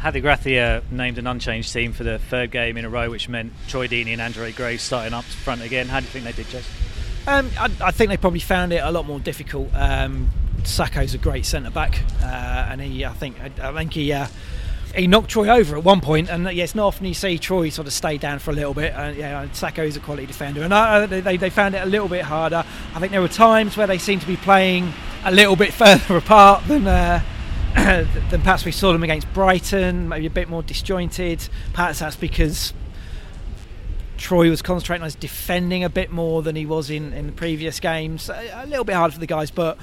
Javi 0.00 0.20
Gracia 0.20 0.82
named 0.90 1.18
an 1.18 1.26
unchanged 1.26 1.72
team 1.72 1.92
for 1.92 2.02
the 2.02 2.18
third 2.18 2.50
game 2.50 2.76
in 2.76 2.84
a 2.84 2.88
row, 2.88 3.10
which 3.10 3.28
meant 3.28 3.52
Troy 3.68 3.86
Deeney 3.86 4.12
and 4.12 4.20
Andre 4.20 4.52
Gray 4.52 4.76
starting 4.76 5.14
up 5.14 5.24
front 5.24 5.62
again. 5.62 5.86
How 5.86 6.00
do 6.00 6.06
you 6.06 6.10
think 6.10 6.24
they 6.24 6.32
did, 6.32 6.48
Jess? 6.48 6.68
Um, 7.26 7.50
I, 7.56 7.70
I, 7.80 7.90
think 7.92 8.08
they 8.10 8.16
probably 8.16 8.40
found 8.40 8.72
it 8.72 8.82
a 8.82 8.90
lot 8.90 9.06
more 9.06 9.20
difficult. 9.20 9.68
Um, 9.74 10.28
Sakho's 10.64 11.14
a 11.14 11.18
great 11.18 11.44
centre 11.44 11.70
back, 11.70 12.00
uh, 12.22 12.68
and 12.70 12.80
he, 12.80 13.04
I 13.04 13.12
think, 13.12 13.36
I, 13.40 13.68
I 13.68 13.72
think 13.72 13.94
he. 13.94 14.12
Uh, 14.12 14.26
he 14.94 15.06
knocked 15.06 15.30
Troy 15.30 15.48
over 15.48 15.76
at 15.76 15.84
one 15.84 16.02
point, 16.02 16.28
and 16.28 16.44
yeah, 16.52 16.64
it's 16.64 16.74
not 16.74 16.86
often 16.86 17.06
you 17.06 17.14
see 17.14 17.38
Troy 17.38 17.70
sort 17.70 17.86
of 17.86 17.94
stay 17.94 18.18
down 18.18 18.38
for 18.40 18.50
a 18.50 18.54
little 18.54 18.74
bit. 18.74 18.92
And 18.92 19.16
yeah, 19.16 19.46
Sakho 19.46 19.86
is 19.86 19.96
a 19.96 20.00
quality 20.00 20.26
defender, 20.26 20.62
and 20.62 20.72
uh, 20.72 21.06
they, 21.06 21.38
they 21.38 21.48
found 21.48 21.74
it 21.74 21.82
a 21.82 21.86
little 21.86 22.08
bit 22.08 22.22
harder. 22.22 22.62
I 22.94 23.00
think 23.00 23.12
there 23.12 23.22
were 23.22 23.28
times 23.28 23.74
where 23.74 23.86
they 23.86 23.96
seemed 23.96 24.20
to 24.20 24.26
be 24.26 24.36
playing 24.36 24.92
a 25.24 25.30
little 25.30 25.56
bit 25.56 25.72
further 25.72 26.18
apart 26.18 26.66
than 26.66 26.86
uh, 26.86 27.22
than 27.74 28.42
perhaps 28.42 28.66
we 28.66 28.72
saw 28.72 28.92
them 28.92 29.02
against 29.02 29.32
Brighton, 29.32 30.10
maybe 30.10 30.26
a 30.26 30.30
bit 30.30 30.48
more 30.50 30.62
disjointed. 30.62 31.48
Perhaps 31.72 32.00
that's 32.00 32.16
because 32.16 32.74
Troy 34.18 34.50
was 34.50 34.60
concentrating 34.60 35.02
on 35.02 35.06
his 35.06 35.14
defending 35.14 35.82
a 35.82 35.88
bit 35.88 36.10
more 36.12 36.42
than 36.42 36.54
he 36.54 36.66
was 36.66 36.90
in, 36.90 37.14
in 37.14 37.26
the 37.26 37.32
previous 37.32 37.80
games. 37.80 38.28
A, 38.28 38.64
a 38.64 38.66
little 38.66 38.84
bit 38.84 38.94
hard 38.94 39.14
for 39.14 39.20
the 39.20 39.26
guys, 39.26 39.50
but 39.50 39.78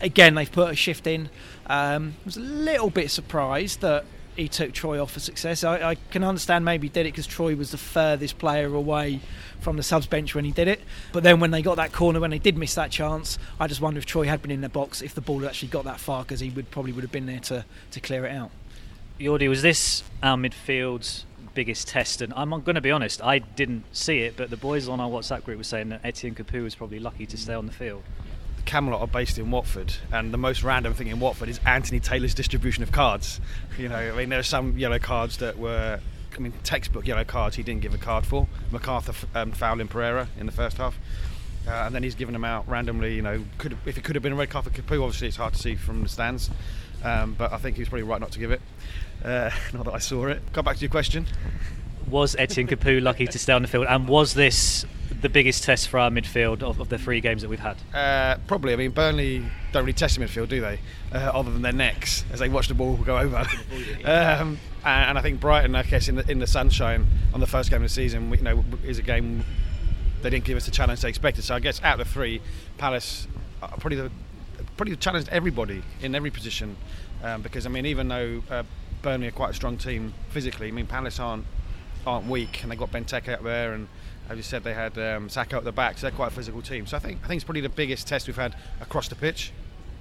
again, 0.00 0.34
they've 0.34 0.50
put 0.50 0.70
a 0.70 0.76
shift 0.76 1.06
in. 1.06 1.30
Um, 1.66 2.14
was 2.24 2.36
a 2.36 2.40
little 2.40 2.90
bit 2.90 3.10
surprised 3.10 3.80
that 3.80 4.04
he 4.36 4.48
took 4.48 4.72
Troy 4.72 5.00
off 5.00 5.12
for 5.12 5.20
success. 5.20 5.64
I, 5.64 5.90
I 5.90 5.94
can 5.94 6.24
understand 6.24 6.64
maybe 6.64 6.88
he 6.88 6.92
did 6.92 7.06
it 7.06 7.12
because 7.12 7.26
Troy 7.26 7.54
was 7.54 7.70
the 7.70 7.78
furthest 7.78 8.38
player 8.38 8.72
away 8.74 9.20
from 9.60 9.76
the 9.76 9.82
subs 9.82 10.06
bench 10.06 10.34
when 10.34 10.44
he 10.44 10.50
did 10.50 10.68
it. 10.68 10.80
But 11.12 11.22
then 11.22 11.40
when 11.40 11.50
they 11.50 11.62
got 11.62 11.76
that 11.76 11.92
corner, 11.92 12.20
when 12.20 12.30
they 12.30 12.38
did 12.38 12.58
miss 12.58 12.74
that 12.74 12.90
chance, 12.90 13.38
I 13.60 13.66
just 13.66 13.80
wonder 13.80 13.98
if 13.98 14.06
Troy 14.06 14.24
had 14.26 14.42
been 14.42 14.50
in 14.50 14.60
the 14.60 14.68
box, 14.68 15.02
if 15.02 15.14
the 15.14 15.20
ball 15.20 15.40
had 15.40 15.48
actually 15.48 15.68
got 15.68 15.84
that 15.84 16.00
far, 16.00 16.24
because 16.24 16.40
he 16.40 16.50
would 16.50 16.70
probably 16.70 16.92
would 16.92 17.04
have 17.04 17.12
been 17.12 17.26
there 17.26 17.40
to, 17.40 17.64
to 17.92 18.00
clear 18.00 18.26
it 18.26 18.32
out. 18.32 18.50
Jordi, 19.20 19.48
was 19.48 19.62
this 19.62 20.02
our 20.22 20.36
midfield's 20.36 21.24
biggest 21.54 21.86
test? 21.86 22.20
And 22.20 22.32
I'm 22.34 22.50
going 22.50 22.74
to 22.74 22.80
be 22.80 22.90
honest, 22.90 23.22
I 23.22 23.38
didn't 23.38 23.84
see 23.92 24.18
it, 24.20 24.36
but 24.36 24.50
the 24.50 24.56
boys 24.56 24.88
on 24.88 24.98
our 24.98 25.08
WhatsApp 25.08 25.44
group 25.44 25.58
were 25.58 25.64
saying 25.64 25.90
that 25.90 26.00
Etienne 26.02 26.34
Capoue 26.34 26.64
was 26.64 26.74
probably 26.74 26.98
lucky 26.98 27.24
to 27.26 27.36
stay 27.36 27.54
on 27.54 27.66
the 27.66 27.72
field. 27.72 28.02
Camelot 28.64 29.00
are 29.00 29.06
based 29.06 29.38
in 29.38 29.50
Watford, 29.50 29.94
and 30.12 30.32
the 30.32 30.38
most 30.38 30.62
random 30.62 30.94
thing 30.94 31.08
in 31.08 31.20
Watford 31.20 31.48
is 31.48 31.60
Anthony 31.66 32.00
Taylor's 32.00 32.34
distribution 32.34 32.82
of 32.82 32.92
cards. 32.92 33.40
You 33.76 33.88
know, 33.88 33.96
I 33.96 34.12
mean, 34.12 34.28
there 34.28 34.38
are 34.38 34.44
some 34.44 34.78
yellow 34.78 35.00
cards 35.00 35.38
that 35.38 35.58
were, 35.58 35.98
I 36.32 36.38
mean, 36.38 36.52
textbook 36.62 37.08
yellow 37.08 37.24
cards 37.24 37.56
he 37.56 37.64
didn't 37.64 37.82
give 37.82 37.92
a 37.92 37.98
card 37.98 38.24
for. 38.24 38.46
McArthur 38.70 39.16
um, 39.34 39.50
fouling 39.50 39.88
Pereyra 39.88 40.28
in 40.38 40.46
the 40.46 40.52
first 40.52 40.76
half. 40.76 40.96
Uh, 41.66 41.70
and 41.70 41.92
then 41.94 42.04
he's 42.04 42.14
given 42.14 42.34
them 42.34 42.44
out 42.44 42.68
randomly. 42.68 43.16
You 43.16 43.22
know, 43.22 43.44
could 43.58 43.76
if 43.84 43.98
it 43.98 44.04
could 44.04 44.14
have 44.14 44.22
been 44.22 44.32
a 44.32 44.36
red 44.36 44.50
card 44.50 44.64
for 44.64 44.70
Capoue, 44.70 45.02
obviously 45.02 45.26
it's 45.26 45.36
hard 45.36 45.54
to 45.54 45.58
see 45.58 45.74
from 45.74 46.04
the 46.04 46.08
stands, 46.08 46.50
um, 47.02 47.34
but 47.36 47.52
I 47.52 47.58
think 47.58 47.76
he 47.76 47.82
was 47.82 47.88
probably 47.88 48.04
right 48.04 48.20
not 48.20 48.30
to 48.32 48.38
give 48.38 48.52
it. 48.52 48.60
Uh, 49.24 49.50
not 49.72 49.86
that 49.86 49.94
I 49.94 49.98
saw 49.98 50.26
it. 50.26 50.40
Come 50.52 50.64
back 50.64 50.76
to 50.76 50.82
your 50.82 50.90
question. 50.90 51.26
Was 52.08 52.36
Etienne 52.38 52.68
Capoue 52.68 53.02
lucky 53.02 53.26
to 53.26 53.38
stay 53.38 53.54
on 53.54 53.62
the 53.62 53.68
field, 53.68 53.86
and 53.88 54.06
was 54.06 54.34
this 54.34 54.84
the 55.20 55.28
biggest 55.28 55.64
test 55.64 55.88
for 55.88 55.98
our 55.98 56.10
midfield 56.10 56.62
of, 56.62 56.80
of 56.80 56.88
the 56.88 56.98
three 56.98 57.20
games 57.20 57.42
that 57.42 57.48
we've 57.48 57.60
had? 57.60 57.76
Uh, 57.94 58.38
probably. 58.46 58.72
I 58.72 58.76
mean, 58.76 58.90
Burnley 58.90 59.44
don't 59.72 59.84
really 59.84 59.92
test 59.92 60.18
the 60.18 60.24
midfield, 60.24 60.48
do 60.48 60.60
they? 60.60 60.78
Uh, 61.12 61.30
other 61.34 61.50
than 61.50 61.62
their 61.62 61.72
necks 61.72 62.24
as 62.32 62.40
they 62.40 62.48
watch 62.48 62.68
the 62.68 62.74
ball 62.74 62.96
go 62.96 63.18
over. 63.18 63.36
um, 64.04 64.58
and 64.84 65.18
I 65.18 65.22
think 65.22 65.40
Brighton, 65.40 65.74
I 65.74 65.82
guess, 65.82 66.08
in 66.08 66.16
the, 66.16 66.30
in 66.30 66.38
the 66.38 66.46
sunshine 66.46 67.06
on 67.32 67.40
the 67.40 67.46
first 67.46 67.70
game 67.70 67.76
of 67.76 67.82
the 67.82 67.88
season, 67.88 68.30
you 68.30 68.42
know, 68.42 68.64
is 68.84 68.98
a 68.98 69.02
game 69.02 69.44
they 70.22 70.30
didn't 70.30 70.44
give 70.44 70.56
us 70.56 70.64
the 70.64 70.70
challenge 70.70 71.02
they 71.02 71.08
expected. 71.08 71.44
So 71.44 71.54
I 71.54 71.60
guess 71.60 71.82
out 71.82 72.00
of 72.00 72.06
the 72.06 72.12
three, 72.12 72.40
Palace 72.78 73.28
probably 73.60 73.96
the 73.96 74.10
probably 74.76 74.96
challenged 74.96 75.28
everybody 75.28 75.82
in 76.00 76.14
every 76.14 76.30
position. 76.30 76.76
Um, 77.22 77.42
because 77.42 77.66
I 77.66 77.68
mean, 77.68 77.86
even 77.86 78.08
though 78.08 78.42
uh, 78.50 78.62
Burnley 79.02 79.28
are 79.28 79.32
quite 79.32 79.50
a 79.50 79.54
strong 79.54 79.76
team 79.76 80.14
physically, 80.30 80.68
I 80.68 80.70
mean, 80.70 80.86
Palace 80.86 81.20
aren't 81.20 81.44
aren't 82.06 82.26
weak, 82.26 82.62
and 82.62 82.70
they 82.70 82.76
got 82.76 82.90
Benteke 82.90 83.32
up 83.32 83.42
there 83.42 83.72
and 83.72 83.88
as 84.28 84.36
you 84.36 84.42
said, 84.42 84.64
they 84.64 84.74
had 84.74 84.96
um, 84.98 85.28
Sakho 85.28 85.54
at 85.54 85.64
the 85.64 85.72
back, 85.72 85.98
so 85.98 86.06
they're 86.06 86.16
quite 86.16 86.28
a 86.28 86.34
physical 86.34 86.62
team. 86.62 86.86
So 86.86 86.96
I 86.96 87.00
think 87.00 87.20
I 87.24 87.28
think 87.28 87.38
it's 87.38 87.44
probably 87.44 87.60
the 87.60 87.68
biggest 87.68 88.06
test 88.06 88.26
we've 88.26 88.36
had 88.36 88.56
across 88.80 89.08
the 89.08 89.14
pitch. 89.14 89.52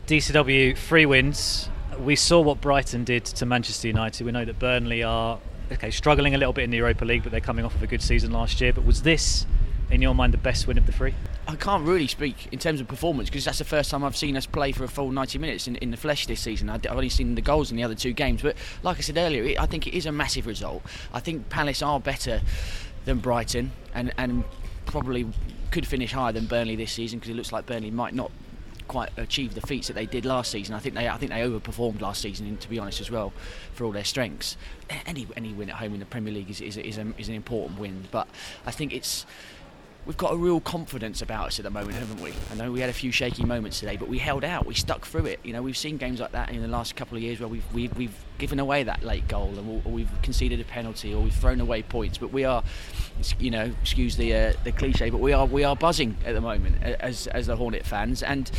DCW 0.07 0.77
three 0.77 1.05
wins. 1.05 1.69
We 1.99 2.15
saw 2.15 2.41
what 2.41 2.59
Brighton 2.59 3.03
did 3.03 3.25
to 3.25 3.45
Manchester 3.45 3.87
United. 3.87 4.25
We 4.25 4.31
know 4.31 4.45
that 4.45 4.59
Burnley 4.59 5.03
are 5.03 5.39
okay 5.71 5.91
struggling 5.91 6.35
a 6.35 6.37
little 6.37 6.53
bit 6.53 6.63
in 6.63 6.71
the 6.71 6.77
Europa 6.77 7.05
League, 7.05 7.23
but 7.23 7.31
they're 7.31 7.41
coming 7.41 7.65
off 7.65 7.75
of 7.75 7.83
a 7.83 7.87
good 7.87 8.01
season 8.01 8.31
last 8.31 8.59
year. 8.61 8.73
But 8.73 8.85
was 8.85 9.03
this, 9.03 9.45
in 9.91 10.01
your 10.01 10.15
mind, 10.15 10.33
the 10.33 10.39
best 10.39 10.67
win 10.67 10.77
of 10.77 10.85
the 10.85 10.91
three? 10.91 11.13
I 11.47 11.55
can't 11.55 11.85
really 11.85 12.07
speak 12.07 12.47
in 12.51 12.59
terms 12.59 12.81
of 12.81 12.87
performance 12.87 13.29
because 13.29 13.45
that's 13.45 13.59
the 13.59 13.65
first 13.65 13.91
time 13.91 14.03
I've 14.03 14.15
seen 14.15 14.35
us 14.37 14.45
play 14.45 14.71
for 14.71 14.85
a 14.85 14.87
full 14.87 15.11
90 15.11 15.37
minutes 15.39 15.67
in, 15.67 15.75
in 15.77 15.91
the 15.91 15.97
flesh 15.97 16.25
this 16.25 16.39
season. 16.39 16.69
I've 16.69 16.85
only 16.87 17.09
seen 17.09 17.35
the 17.35 17.41
goals 17.41 17.69
in 17.69 17.77
the 17.77 17.83
other 17.83 17.95
two 17.95 18.13
games, 18.13 18.41
but 18.41 18.55
like 18.81 18.97
I 18.97 19.01
said 19.01 19.17
earlier, 19.17 19.59
I 19.59 19.65
think 19.65 19.85
it 19.85 19.93
is 19.93 20.05
a 20.05 20.11
massive 20.11 20.47
result. 20.47 20.83
I 21.13 21.19
think 21.19 21.49
Palace 21.49 21.81
are 21.81 21.99
better 21.99 22.41
than 23.05 23.19
Brighton, 23.19 23.71
and 23.93 24.13
and 24.17 24.43
probably 24.85 25.27
could 25.71 25.87
finish 25.87 26.11
higher 26.11 26.31
than 26.31 26.45
Burnley 26.45 26.75
this 26.75 26.91
season 26.91 27.19
because 27.19 27.31
it 27.31 27.35
looks 27.35 27.51
like 27.51 27.65
Burnley 27.65 27.91
might 27.91 28.13
not 28.13 28.31
quite 28.87 29.09
achieve 29.17 29.55
the 29.55 29.61
feats 29.61 29.87
that 29.87 29.93
they 29.93 30.05
did 30.05 30.25
last 30.25 30.51
season. 30.51 30.75
I 30.75 30.79
think 30.79 30.95
they 30.95 31.07
I 31.07 31.17
think 31.17 31.31
they 31.31 31.41
overperformed 31.41 32.01
last 32.01 32.21
season, 32.21 32.57
to 32.57 32.69
be 32.69 32.79
honest, 32.79 33.01
as 33.01 33.09
well, 33.09 33.33
for 33.73 33.85
all 33.85 33.91
their 33.91 34.03
strengths. 34.03 34.57
Any 35.05 35.27
any 35.35 35.53
win 35.53 35.69
at 35.69 35.75
home 35.77 35.93
in 35.93 35.99
the 35.99 36.05
Premier 36.05 36.33
League 36.33 36.49
is 36.49 36.61
is, 36.61 36.77
is, 36.77 36.97
a, 36.97 37.13
is 37.17 37.29
an 37.29 37.35
important 37.35 37.79
win, 37.79 38.07
but 38.11 38.27
I 38.65 38.71
think 38.71 38.93
it's 38.93 39.25
we've 40.05 40.17
got 40.17 40.33
a 40.33 40.35
real 40.35 40.59
confidence 40.59 41.21
about 41.21 41.47
us 41.47 41.59
at 41.59 41.63
the 41.63 41.69
moment, 41.69 41.95
haven't 41.95 42.21
we? 42.21 42.33
I 42.51 42.55
know 42.55 42.71
we 42.71 42.81
had 42.81 42.89
a 42.89 42.93
few 42.93 43.11
shaky 43.11 43.43
moments 43.43 43.79
today, 43.79 43.97
but 43.97 44.09
we 44.09 44.17
held 44.17 44.43
out, 44.43 44.65
we 44.65 44.73
stuck 44.73 45.05
through 45.05 45.25
it. 45.27 45.39
You 45.43 45.53
know, 45.53 45.61
we've 45.61 45.77
seen 45.77 45.97
games 45.97 46.19
like 46.19 46.31
that 46.33 46.49
in 46.49 46.61
the 46.61 46.67
last 46.67 46.95
couple 46.95 47.17
of 47.17 47.23
years 47.23 47.39
where 47.39 47.47
we've 47.47 47.73
we've, 47.73 47.95
we've 47.97 48.25
given 48.37 48.59
away 48.59 48.83
that 48.83 49.03
late 49.03 49.27
goal, 49.27 49.53
and 49.57 49.81
or 49.85 49.91
we've 49.91 50.09
conceded 50.21 50.59
a 50.59 50.65
penalty, 50.65 51.13
or 51.13 51.21
we've 51.21 51.33
thrown 51.33 51.61
away 51.61 51.83
points. 51.83 52.17
But 52.17 52.31
we 52.31 52.43
are, 52.43 52.63
you 53.39 53.51
know, 53.51 53.71
excuse 53.81 54.17
the 54.17 54.33
uh, 54.35 54.53
the 54.63 54.71
cliche, 54.71 55.09
but 55.09 55.19
we 55.19 55.33
are 55.33 55.45
we 55.45 55.63
are 55.63 55.75
buzzing 55.75 56.17
at 56.25 56.33
the 56.33 56.41
moment 56.41 56.81
as 56.83 57.27
as 57.27 57.47
the 57.47 57.55
Hornet 57.55 57.85
fans, 57.85 58.23
and 58.23 58.51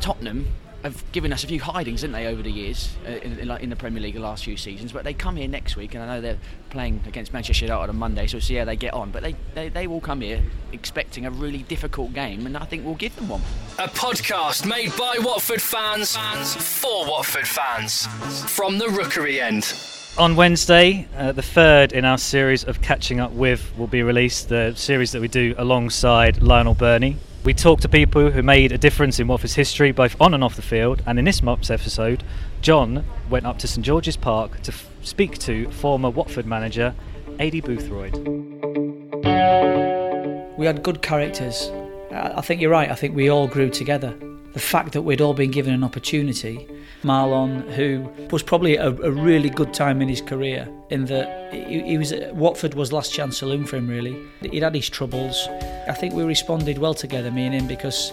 Tottenham 0.00 0.48
have 0.86 1.12
given 1.12 1.32
us 1.32 1.44
a 1.44 1.46
few 1.46 1.60
hidings, 1.60 2.00
didn't 2.02 2.14
they, 2.14 2.26
over 2.26 2.42
the 2.42 2.50
years 2.50 2.94
uh, 3.06 3.10
in, 3.10 3.38
in, 3.38 3.50
in, 3.50 3.70
the 3.70 3.76
Premier 3.76 4.02
League 4.02 4.14
the 4.14 4.20
last 4.20 4.44
few 4.44 4.56
seasons. 4.56 4.92
But 4.92 5.04
they 5.04 5.14
come 5.14 5.36
here 5.36 5.48
next 5.48 5.76
week, 5.76 5.94
and 5.94 6.02
I 6.02 6.06
know 6.06 6.20
they're 6.20 6.38
playing 6.70 7.02
against 7.06 7.32
Manchester 7.32 7.66
United 7.66 7.90
on 7.90 7.96
Monday, 7.96 8.26
so 8.26 8.36
we'll 8.36 8.42
see 8.42 8.54
how 8.54 8.64
they 8.64 8.76
get 8.76 8.94
on. 8.94 9.10
But 9.10 9.22
they, 9.22 9.34
they, 9.54 9.68
they 9.68 9.86
will 9.86 10.00
come 10.00 10.20
here 10.20 10.42
expecting 10.72 11.26
a 11.26 11.30
really 11.30 11.62
difficult 11.62 12.12
game, 12.12 12.46
and 12.46 12.56
I 12.56 12.64
think 12.64 12.84
we'll 12.84 12.94
give 12.94 13.14
them 13.16 13.28
one. 13.28 13.42
A 13.78 13.88
podcast 13.88 14.66
made 14.66 14.96
by 14.96 15.16
Watford 15.20 15.62
fans, 15.62 16.16
fans 16.16 16.54
for 16.54 17.06
Watford 17.06 17.46
fans 17.46 18.06
from 18.50 18.78
the 18.78 18.88
Rookery 18.88 19.40
end. 19.40 19.74
On 20.18 20.34
Wednesday, 20.34 21.06
uh, 21.16 21.32
the 21.32 21.42
third 21.42 21.92
in 21.92 22.06
our 22.06 22.16
series 22.16 22.64
of 22.64 22.80
Catching 22.80 23.20
Up 23.20 23.32
With 23.32 23.76
will 23.76 23.86
be 23.86 24.02
released, 24.02 24.48
the 24.48 24.72
series 24.74 25.12
that 25.12 25.20
we 25.20 25.28
do 25.28 25.54
alongside 25.58 26.42
Lionel 26.42 26.74
Birnie. 26.74 27.16
We 27.46 27.54
talk 27.54 27.78
to 27.82 27.88
people 27.88 28.32
who 28.32 28.42
made 28.42 28.72
a 28.72 28.78
difference 28.78 29.20
in 29.20 29.28
Watford's 29.28 29.54
history, 29.54 29.92
both 29.92 30.20
on 30.20 30.34
and 30.34 30.42
off 30.42 30.56
the 30.56 30.62
field. 30.62 31.00
And 31.06 31.16
in 31.16 31.24
this 31.24 31.44
month's 31.44 31.70
episode, 31.70 32.24
John 32.60 33.04
went 33.30 33.46
up 33.46 33.56
to 33.60 33.68
St 33.68 33.86
George's 33.86 34.16
Park 34.16 34.60
to 34.62 34.72
f- 34.72 34.90
speak 35.02 35.38
to 35.38 35.70
former 35.70 36.10
Watford 36.10 36.44
manager 36.44 36.92
Aidy 37.38 37.62
Boothroyd. 37.62 38.16
We 40.58 40.66
had 40.66 40.82
good 40.82 41.02
characters. 41.02 41.70
I 42.10 42.40
think 42.40 42.60
you're 42.60 42.68
right. 42.68 42.90
I 42.90 42.96
think 42.96 43.14
we 43.14 43.30
all 43.30 43.46
grew 43.46 43.70
together. 43.70 44.18
The 44.56 44.62
fact 44.62 44.92
that 44.92 45.02
we'd 45.02 45.20
all 45.20 45.34
been 45.34 45.50
given 45.50 45.74
an 45.74 45.84
opportunity 45.84 46.66
Marlon, 47.02 47.70
who 47.74 48.10
was 48.30 48.42
probably 48.42 48.76
a, 48.76 48.88
a, 48.88 49.10
really 49.10 49.50
good 49.50 49.74
time 49.74 50.00
in 50.00 50.08
his 50.08 50.22
career, 50.22 50.66
in 50.88 51.04
that 51.04 51.52
he, 51.52 51.82
he 51.82 51.98
was 51.98 52.10
uh, 52.10 52.30
Watford 52.32 52.72
was 52.72 52.90
last 52.90 53.12
chance 53.12 53.36
saloon 53.36 53.66
for 53.66 53.76
him. 53.76 53.86
Really, 53.86 54.18
he'd 54.40 54.62
had 54.62 54.74
his 54.74 54.88
troubles. 54.88 55.46
I 55.86 55.92
think 55.92 56.14
we 56.14 56.22
responded 56.22 56.78
well 56.78 56.94
together, 56.94 57.30
me 57.30 57.44
and 57.44 57.54
him, 57.54 57.66
because 57.66 58.12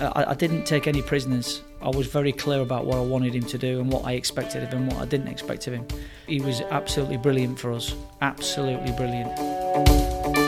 uh, 0.00 0.10
I, 0.16 0.30
I 0.30 0.34
didn't 0.34 0.64
take 0.64 0.86
any 0.86 1.02
prisoners. 1.02 1.60
I 1.82 1.90
was 1.90 2.06
very 2.06 2.32
clear 2.32 2.62
about 2.62 2.86
what 2.86 2.96
I 2.96 3.02
wanted 3.02 3.34
him 3.34 3.44
to 3.44 3.58
do 3.58 3.78
and 3.78 3.92
what 3.92 4.06
I 4.06 4.12
expected 4.12 4.62
of 4.62 4.70
him, 4.70 4.84
and 4.84 4.92
what 4.94 5.02
I 5.02 5.04
didn't 5.04 5.28
expect 5.28 5.66
of 5.66 5.74
him. 5.74 5.86
He 6.26 6.40
was 6.40 6.62
absolutely 6.70 7.18
brilliant 7.18 7.58
for 7.58 7.70
us. 7.70 7.94
Absolutely 8.22 8.92
brilliant. 8.92 10.41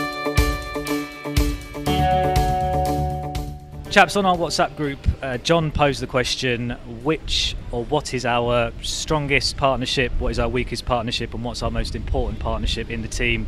Chaps, 3.94 4.16
on 4.16 4.26
our 4.26 4.34
WhatsApp 4.34 4.76
group, 4.76 4.98
uh, 5.22 5.38
John 5.38 5.70
posed 5.70 6.02
the 6.02 6.08
question 6.08 6.70
which 7.04 7.54
or 7.70 7.84
what 7.84 8.12
is 8.12 8.26
our 8.26 8.72
strongest 8.82 9.56
partnership, 9.56 10.10
what 10.18 10.30
is 10.30 10.40
our 10.40 10.48
weakest 10.48 10.84
partnership, 10.84 11.32
and 11.32 11.44
what's 11.44 11.62
our 11.62 11.70
most 11.70 11.94
important 11.94 12.40
partnership 12.40 12.90
in 12.90 13.02
the 13.02 13.08
team 13.08 13.46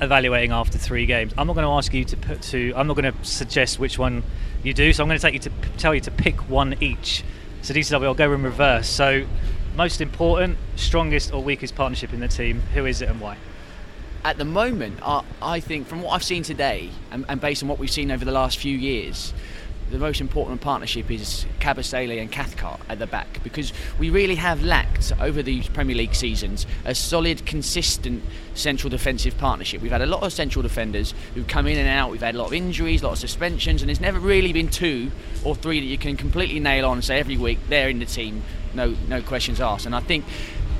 evaluating 0.00 0.50
after 0.50 0.76
three 0.76 1.06
games? 1.06 1.32
I'm 1.38 1.46
not 1.46 1.52
going 1.52 1.66
to 1.66 1.70
ask 1.70 1.94
you 1.94 2.04
to 2.04 2.16
put 2.16 2.42
to, 2.50 2.72
I'm 2.74 2.88
not 2.88 2.96
going 2.96 3.12
to 3.12 3.24
suggest 3.24 3.78
which 3.78 3.96
one 3.96 4.24
you 4.64 4.74
do, 4.74 4.92
so 4.92 5.04
I'm 5.04 5.08
going 5.08 5.20
to 5.20 5.24
take 5.24 5.34
you 5.34 5.38
to 5.48 5.52
tell 5.78 5.94
you 5.94 6.00
to 6.00 6.10
pick 6.10 6.50
one 6.50 6.74
each. 6.80 7.22
So, 7.62 7.72
DCW, 7.72 8.06
I'll 8.06 8.14
go 8.14 8.32
in 8.32 8.42
reverse. 8.42 8.88
So, 8.88 9.24
most 9.76 10.00
important, 10.00 10.58
strongest 10.74 11.32
or 11.32 11.44
weakest 11.44 11.76
partnership 11.76 12.12
in 12.12 12.18
the 12.18 12.26
team, 12.26 12.60
who 12.74 12.86
is 12.86 13.02
it 13.02 13.08
and 13.08 13.20
why? 13.20 13.36
At 14.24 14.36
the 14.36 14.44
moment, 14.44 14.98
I, 15.00 15.22
I 15.40 15.60
think 15.60 15.86
from 15.86 16.02
what 16.02 16.14
I've 16.14 16.24
seen 16.24 16.42
today 16.42 16.90
and, 17.12 17.24
and 17.28 17.40
based 17.40 17.62
on 17.62 17.68
what 17.68 17.78
we've 17.78 17.88
seen 17.88 18.10
over 18.10 18.24
the 18.24 18.32
last 18.32 18.58
few 18.58 18.76
years, 18.76 19.32
the 19.90 19.98
most 19.98 20.20
important 20.20 20.60
partnership 20.60 21.10
is 21.10 21.46
Kabasele 21.58 22.20
and 22.20 22.30
Cathcart 22.30 22.80
at 22.88 23.00
the 23.00 23.06
back 23.06 23.42
because 23.42 23.72
we 23.98 24.08
really 24.08 24.36
have 24.36 24.62
lacked 24.62 25.12
over 25.20 25.42
these 25.42 25.68
Premier 25.68 25.96
League 25.96 26.14
seasons 26.14 26.64
a 26.84 26.94
solid, 26.94 27.44
consistent 27.44 28.22
central 28.54 28.88
defensive 28.88 29.36
partnership. 29.36 29.82
We've 29.82 29.90
had 29.90 30.02
a 30.02 30.06
lot 30.06 30.22
of 30.22 30.32
central 30.32 30.62
defenders 30.62 31.12
who've 31.34 31.46
come 31.46 31.66
in 31.66 31.76
and 31.76 31.88
out. 31.88 32.10
We've 32.10 32.20
had 32.20 32.36
a 32.36 32.38
lot 32.38 32.46
of 32.46 32.52
injuries, 32.52 33.02
a 33.02 33.06
lot 33.06 33.12
of 33.14 33.18
suspensions, 33.18 33.82
and 33.82 33.88
there's 33.88 34.00
never 34.00 34.20
really 34.20 34.52
been 34.52 34.68
two 34.68 35.10
or 35.44 35.56
three 35.56 35.80
that 35.80 35.86
you 35.86 35.98
can 35.98 36.16
completely 36.16 36.60
nail 36.60 36.86
on 36.86 36.98
and 36.98 37.04
say 37.04 37.18
every 37.18 37.36
week 37.36 37.58
they're 37.68 37.88
in 37.88 37.98
the 37.98 38.06
team, 38.06 38.44
no 38.74 38.94
no 39.08 39.20
questions 39.22 39.60
asked. 39.60 39.86
And 39.86 39.96
I 39.96 40.00
think 40.00 40.24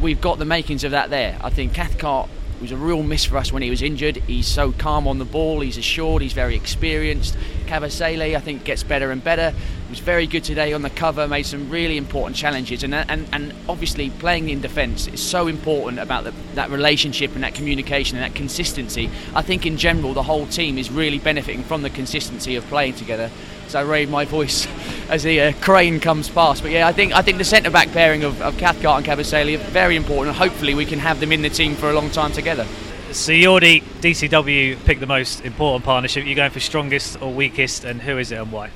we've 0.01 0.21
got 0.21 0.39
the 0.39 0.45
makings 0.45 0.85
of 0.85 0.93
that 0.93 1.11
there. 1.11 1.37
I 1.43 1.51
think 1.51 1.75
Cathcart 1.75 2.31
it 2.61 2.65
was 2.65 2.73
a 2.73 2.77
real 2.77 3.03
miss 3.03 3.25
for 3.25 3.39
us 3.39 3.51
when 3.51 3.63
he 3.63 3.71
was 3.71 3.81
injured. 3.81 4.19
He's 4.19 4.47
so 4.47 4.73
calm 4.73 5.09
on 5.09 5.19
the 5.19 5.25
ball, 5.25 5.61
he's 5.61 5.79
assured, 5.79 6.21
he's 6.21 6.35
very 6.35 6.55
experienced. 6.55 7.35
Kabasele, 7.65 8.37
I 8.37 8.41
think, 8.41 8.65
gets 8.65 8.83
better 8.83 9.11
and 9.11 9.25
better. 9.25 9.53
He 9.53 9.89
was 9.89 10.01
very 10.01 10.27
good 10.27 10.45
today 10.45 10.75
on 10.75 10.83
the 10.83 10.91
cover, 10.91 11.27
made 11.27 11.47
some 11.47 11.71
really 11.71 11.97
important 11.97 12.37
challenges, 12.37 12.83
and 12.83 12.95
and, 12.95 13.27
and 13.33 13.55
obviously 13.67 14.11
playing 14.11 14.51
in 14.51 14.61
defence 14.61 15.07
is 15.07 15.23
so 15.23 15.47
important 15.47 16.01
about 16.01 16.25
the, 16.25 16.35
that 16.55 16.69
relationship 16.69 17.35
and 17.35 17.45
that 17.45 17.55
communication 17.55 18.19
and 18.19 18.31
that 18.31 18.37
consistency. 18.37 19.09
I 19.35 19.41
think 19.41 19.65
in 19.65 19.79
general 19.79 20.13
the 20.13 20.23
whole 20.23 20.47
team 20.47 20.77
is 20.77 20.91
really 20.91 21.19
benefiting 21.19 21.63
from 21.63 21.81
the 21.81 21.89
consistency 21.89 22.57
of 22.57 22.67
playing 22.67 22.93
together. 22.93 23.31
So 23.71 23.79
I 23.79 23.83
raise 23.83 24.09
my 24.09 24.25
voice 24.25 24.67
as 25.09 25.23
the 25.23 25.41
uh, 25.41 25.53
crane 25.61 26.01
comes 26.01 26.29
past. 26.29 26.63
But 26.63 26.73
yeah, 26.73 26.89
I 26.89 26.93
think 26.93 27.13
I 27.13 27.23
think 27.23 27.39
the 27.39 27.45
centre 27.45 27.71
back 27.71 27.93
pairing 27.93 28.25
of, 28.25 28.43
of 28.43 28.59
Cathcart 28.59 28.99
and 28.99 29.07
Kabasele 29.07 29.55
are 29.55 29.71
very 29.71 29.95
important. 29.95 30.29
And 30.29 30.37
hopefully, 30.37 30.75
we 30.75 30.85
can 30.85 30.99
have 30.99 31.21
them 31.21 31.31
in 31.31 31.43
the 31.43 31.51
team 31.51 31.77
for 31.77 31.89
a 31.89 31.93
long 31.93 32.11
time 32.11 32.33
together. 32.33 32.67
So 33.13 33.31
you 33.31 33.49
already 33.49 33.81
DCW 33.81 34.85
picked 34.85 35.01
the 35.01 35.07
most 35.07 35.45
important 35.45 35.85
partnership. 35.85 36.27
You're 36.27 36.35
going 36.35 36.51
for 36.51 36.59
strongest 36.59 37.23
or 37.23 37.33
weakest, 37.33 37.85
and 37.85 38.03
who 38.03 38.19
is 38.19 38.33
it 38.33 38.37
and 38.37 38.51
why? 38.51 38.71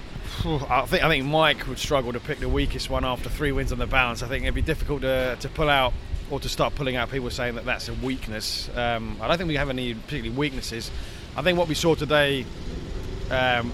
I 0.45 0.87
think 0.87 1.03
I 1.03 1.09
think 1.09 1.25
Mike 1.25 1.67
would 1.67 1.79
struggle 1.79 2.13
to 2.13 2.21
pick 2.21 2.39
the 2.39 2.49
weakest 2.49 2.89
one 2.89 3.05
after 3.05 3.29
three 3.29 3.51
wins 3.51 3.73
on 3.73 3.79
the 3.79 3.87
bounce. 3.89 4.23
I 4.23 4.29
think 4.29 4.45
it'd 4.45 4.55
be 4.55 4.63
difficult 4.63 5.03
to, 5.03 5.37
to 5.41 5.49
pull 5.49 5.69
out 5.69 5.93
or 6.31 6.39
to 6.39 6.49
start 6.49 6.75
pulling 6.77 6.95
out 6.95 7.11
people 7.11 7.31
saying 7.31 7.57
that 7.57 7.65
that's 7.65 7.89
a 7.89 7.95
weakness. 7.95 8.71
Um, 8.77 9.17
I 9.21 9.27
don't 9.27 9.39
think 9.39 9.49
we 9.49 9.57
have 9.57 9.71
any 9.71 9.95
particularly 9.95 10.31
weaknesses. 10.31 10.91
I 11.37 11.43
think 11.43 11.59
what 11.59 11.67
we 11.67 11.75
saw 11.75 11.95
today 11.95 12.47
um, 13.31 13.73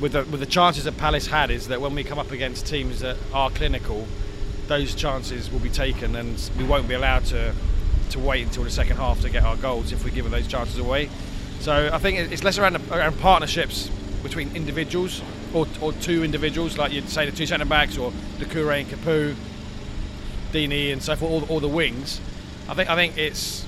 with 0.00 0.12
the, 0.12 0.24
with 0.24 0.40
the 0.40 0.46
chances 0.46 0.84
that 0.84 0.96
Palace 0.96 1.26
had 1.26 1.50
is 1.50 1.68
that 1.68 1.80
when 1.80 1.94
we 1.94 2.04
come 2.04 2.18
up 2.18 2.30
against 2.30 2.66
teams 2.66 3.00
that 3.00 3.16
are 3.32 3.50
clinical, 3.50 4.06
those 4.66 4.94
chances 4.94 5.50
will 5.50 5.58
be 5.58 5.70
taken, 5.70 6.14
and 6.14 6.50
we 6.58 6.64
won't 6.64 6.88
be 6.88 6.94
allowed 6.94 7.24
to 7.26 7.54
to 8.10 8.18
wait 8.18 8.46
until 8.46 8.64
the 8.64 8.70
second 8.70 8.96
half 8.96 9.20
to 9.20 9.28
get 9.28 9.42
our 9.42 9.56
goals 9.56 9.92
if 9.92 10.02
we're 10.02 10.10
give 10.10 10.30
those 10.30 10.46
chances 10.46 10.78
away. 10.78 11.10
So 11.60 11.90
I 11.92 11.98
think 11.98 12.18
it's 12.32 12.42
less 12.42 12.58
around, 12.58 12.76
around 12.90 13.18
partnerships 13.18 13.90
between 14.22 14.54
individuals 14.56 15.22
or, 15.52 15.66
or 15.80 15.92
two 15.92 16.24
individuals, 16.24 16.78
like 16.78 16.92
you'd 16.92 17.08
say 17.08 17.28
the 17.28 17.36
two 17.36 17.46
centre 17.46 17.66
backs 17.66 17.98
or 17.98 18.12
Doucouré 18.38 18.80
and 18.80 18.88
Capoue, 18.88 19.34
Deeney 20.52 20.92
and 20.92 21.02
so 21.02 21.16
forth, 21.16 21.50
all, 21.50 21.56
all 21.56 21.60
the 21.60 21.68
wings. 21.68 22.20
I 22.68 22.74
think 22.74 22.88
I 22.90 22.94
think 22.94 23.18
it's 23.18 23.66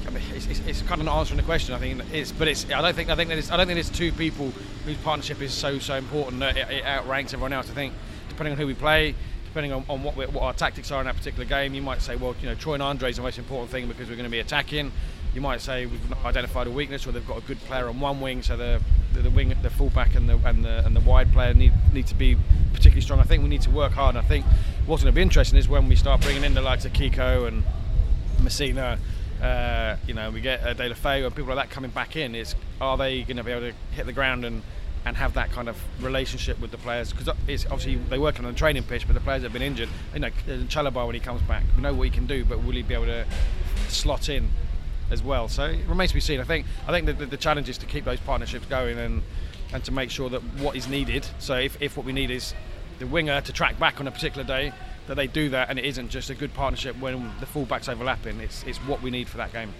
I 0.00 0.10
mean, 0.10 0.22
it's, 0.34 0.46
it's, 0.46 0.60
it's, 0.60 0.82
kind 0.82 1.00
of 1.00 1.04
not 1.04 1.18
answering 1.18 1.36
the 1.36 1.44
question. 1.44 1.74
I 1.74 1.78
think 1.78 2.02
it's, 2.12 2.32
but 2.32 2.48
it's. 2.48 2.70
I 2.70 2.80
don't 2.80 2.94
think. 2.94 3.10
I 3.10 3.16
think 3.16 3.28
that 3.28 3.38
it's, 3.38 3.50
I 3.50 3.56
don't 3.56 3.66
think 3.66 3.76
there's 3.76 3.90
two 3.90 4.12
people 4.12 4.50
whose 4.84 4.96
partnership 4.98 5.40
is 5.42 5.52
so 5.52 5.78
so 5.78 5.96
important 5.96 6.40
that 6.40 6.56
it, 6.56 6.70
it 6.70 6.84
outranks 6.84 7.34
everyone 7.34 7.52
else. 7.52 7.70
I 7.70 7.74
think 7.74 7.92
depending 8.28 8.52
on 8.52 8.58
who 8.58 8.66
we 8.66 8.74
play, 8.74 9.14
depending 9.44 9.72
on, 9.72 9.84
on 9.88 10.02
what, 10.02 10.16
what 10.16 10.42
our 10.42 10.54
tactics 10.54 10.90
are 10.90 11.00
in 11.00 11.06
that 11.06 11.16
particular 11.16 11.44
game, 11.44 11.74
you 11.74 11.82
might 11.82 12.00
say, 12.00 12.16
well, 12.16 12.34
you 12.40 12.48
know, 12.48 12.54
Troy 12.54 12.74
and 12.74 12.82
Andre 12.82 13.10
is 13.10 13.16
the 13.16 13.22
most 13.22 13.38
important 13.38 13.70
thing 13.70 13.86
because 13.86 14.08
we're 14.08 14.16
going 14.16 14.24
to 14.24 14.30
be 14.30 14.40
attacking. 14.40 14.90
You 15.34 15.42
might 15.42 15.60
say 15.60 15.84
we've 15.84 16.24
identified 16.24 16.66
a 16.66 16.70
weakness, 16.70 17.06
or 17.06 17.12
they've 17.12 17.26
got 17.26 17.38
a 17.38 17.42
good 17.42 17.60
player 17.60 17.88
on 17.88 18.00
one 18.00 18.20
wing, 18.20 18.42
so 18.42 18.56
the 18.56 18.80
the, 19.12 19.20
the 19.20 19.30
wing, 19.30 19.54
the 19.62 19.70
fullback, 19.70 20.14
and 20.14 20.28
the 20.28 20.38
and 20.44 20.64
the 20.64 20.84
and 20.84 20.96
the 20.96 21.00
wide 21.00 21.32
player 21.32 21.54
need 21.54 21.72
need 21.92 22.06
to 22.06 22.14
be 22.14 22.36
particularly 22.72 23.02
strong. 23.02 23.20
I 23.20 23.24
think 23.24 23.42
we 23.42 23.48
need 23.48 23.62
to 23.62 23.70
work 23.70 23.92
hard. 23.92 24.16
And 24.16 24.24
I 24.24 24.28
think 24.28 24.44
what's 24.86 25.02
going 25.02 25.12
to 25.12 25.16
be 25.16 25.22
interesting 25.22 25.58
is 25.58 25.68
when 25.68 25.88
we 25.88 25.96
start 25.96 26.22
bringing 26.22 26.44
in 26.44 26.54
the 26.54 26.62
likes 26.62 26.84
of 26.84 26.92
Kiko 26.92 27.46
and 27.46 27.64
Masina 28.40 28.98
uh, 29.42 29.96
you 30.06 30.14
know, 30.14 30.30
we 30.30 30.40
get 30.40 30.64
uh, 30.64 30.72
Deulofeu 30.74 31.26
and 31.26 31.34
people 31.34 31.54
like 31.54 31.68
that 31.68 31.74
coming 31.74 31.90
back 31.90 32.16
in. 32.16 32.34
Is 32.34 32.54
are 32.80 32.96
they 32.96 33.22
going 33.22 33.36
to 33.36 33.44
be 33.44 33.50
able 33.50 33.72
to 33.72 33.76
hit 33.94 34.06
the 34.06 34.12
ground 34.12 34.44
and 34.44 34.62
and 35.04 35.16
have 35.16 35.34
that 35.34 35.50
kind 35.50 35.68
of 35.68 35.76
relationship 36.00 36.60
with 36.60 36.70
the 36.70 36.78
players? 36.78 37.12
Because 37.12 37.34
it's 37.48 37.64
obviously 37.66 37.96
they 37.96 38.18
work 38.18 38.38
on 38.38 38.44
a 38.44 38.52
training 38.52 38.84
pitch, 38.84 39.06
but 39.06 39.14
the 39.14 39.20
players 39.20 39.42
have 39.42 39.52
been 39.52 39.62
injured. 39.62 39.88
You 40.14 40.20
know, 40.20 40.30
Chalobah 40.46 41.06
when 41.06 41.14
he 41.14 41.20
comes 41.20 41.42
back, 41.42 41.64
we 41.76 41.82
know 41.82 41.92
what 41.92 42.04
he 42.04 42.10
can 42.10 42.26
do, 42.26 42.44
but 42.44 42.62
will 42.62 42.72
he 42.72 42.82
be 42.82 42.94
able 42.94 43.06
to 43.06 43.26
slot 43.88 44.28
in 44.28 44.48
as 45.10 45.22
well? 45.22 45.48
So 45.48 45.64
it 45.64 45.86
remains 45.86 46.12
to 46.12 46.14
be 46.14 46.20
seen. 46.20 46.40
I 46.40 46.44
think 46.44 46.66
I 46.86 46.92
think 46.92 47.06
the, 47.06 47.26
the 47.26 47.36
challenge 47.36 47.68
is 47.68 47.78
to 47.78 47.86
keep 47.86 48.04
those 48.04 48.20
partnerships 48.20 48.66
going 48.66 48.96
and 48.96 49.22
and 49.72 49.82
to 49.84 49.90
make 49.90 50.10
sure 50.10 50.28
that 50.30 50.42
what 50.60 50.76
is 50.76 50.86
needed. 50.86 51.26
So 51.38 51.56
if, 51.56 51.80
if 51.80 51.96
what 51.96 52.06
we 52.06 52.12
need 52.12 52.30
is 52.30 52.54
the 52.98 53.06
winger 53.06 53.40
to 53.40 53.52
track 53.52 53.78
back 53.78 54.00
on 54.00 54.06
a 54.06 54.10
particular 54.10 54.44
day, 54.44 54.72
that 55.06 55.14
they 55.14 55.26
do 55.26 55.48
that 55.50 55.68
and 55.70 55.78
it 55.78 55.84
isn't 55.84 56.08
just 56.10 56.30
a 56.30 56.34
good 56.34 56.54
partnership 56.54 56.98
when 56.98 57.30
the 57.40 57.46
fullbacks 57.46 57.88
overlapping. 57.88 58.40
It's 58.40 58.62
it's 58.64 58.78
what 58.78 59.02
we 59.02 59.10
need 59.10 59.28
for 59.28 59.36
that 59.38 59.52
game. 59.52 59.72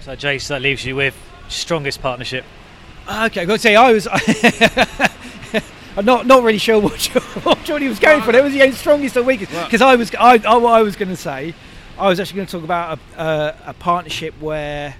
So 0.00 0.14
Jace, 0.14 0.48
that 0.48 0.62
leaves 0.62 0.84
you 0.84 0.96
with 0.96 1.16
strongest 1.48 2.00
partnership. 2.00 2.44
Okay, 3.08 3.42
I've 3.42 3.48
got 3.48 3.54
to 3.54 3.58
say 3.58 3.76
I 3.76 3.92
was. 3.92 4.08
I'm 5.96 6.04
not 6.04 6.26
not 6.26 6.42
really 6.42 6.58
sure 6.58 6.78
what, 6.80 7.02
what 7.44 7.62
Johnny 7.64 7.88
was 7.88 7.98
going 7.98 8.22
for. 8.22 8.34
It 8.34 8.44
was 8.44 8.52
the 8.52 8.70
strongest 8.72 9.16
or 9.16 9.22
weakest 9.22 9.52
because 9.52 9.80
I 9.80 9.96
was 9.96 10.14
I, 10.14 10.40
I, 10.46 10.56
what 10.58 10.74
I 10.74 10.82
was 10.82 10.96
going 10.96 11.08
to 11.08 11.16
say. 11.16 11.54
I 11.98 12.08
was 12.08 12.20
actually 12.20 12.36
going 12.36 12.46
to 12.46 12.52
talk 12.52 12.64
about 12.64 12.98
a, 13.16 13.56
a 13.68 13.74
partnership 13.74 14.34
where 14.38 14.96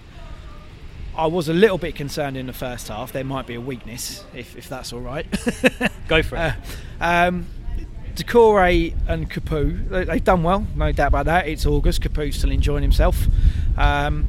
I 1.17 1.27
was 1.27 1.49
a 1.49 1.55
little 1.55 1.79
bit 1.79 1.95
concerned 1.95 2.37
in 2.37 2.47
the 2.47 2.53
first 2.53 2.89
half. 2.89 3.13
There 3.13 3.25
might 3.25 3.47
be 3.47 3.55
a 3.55 3.61
weakness, 3.61 4.25
if, 4.35 4.57
if 4.57 4.69
that's 4.69 4.93
all 4.93 5.01
right. 5.01 5.27
Go 6.09 6.23
for 6.23 6.37
it. 6.37 6.55
Uh, 6.99 7.29
um, 7.29 7.47
Doucouré 8.17 8.95
and 9.07 9.31
Capoue, 9.31 9.89
they- 9.91 10.05
they've 10.05 10.25
done 10.25 10.43
well, 10.43 10.67
no 10.75 10.91
doubt 10.91 11.09
about 11.09 11.27
that. 11.27 11.47
It's 11.47 11.67
August. 11.67 12.01
Capoue's 12.01 12.37
still 12.37 12.51
enjoying 12.51 12.83
himself. 12.83 13.27
Um, 13.77 14.27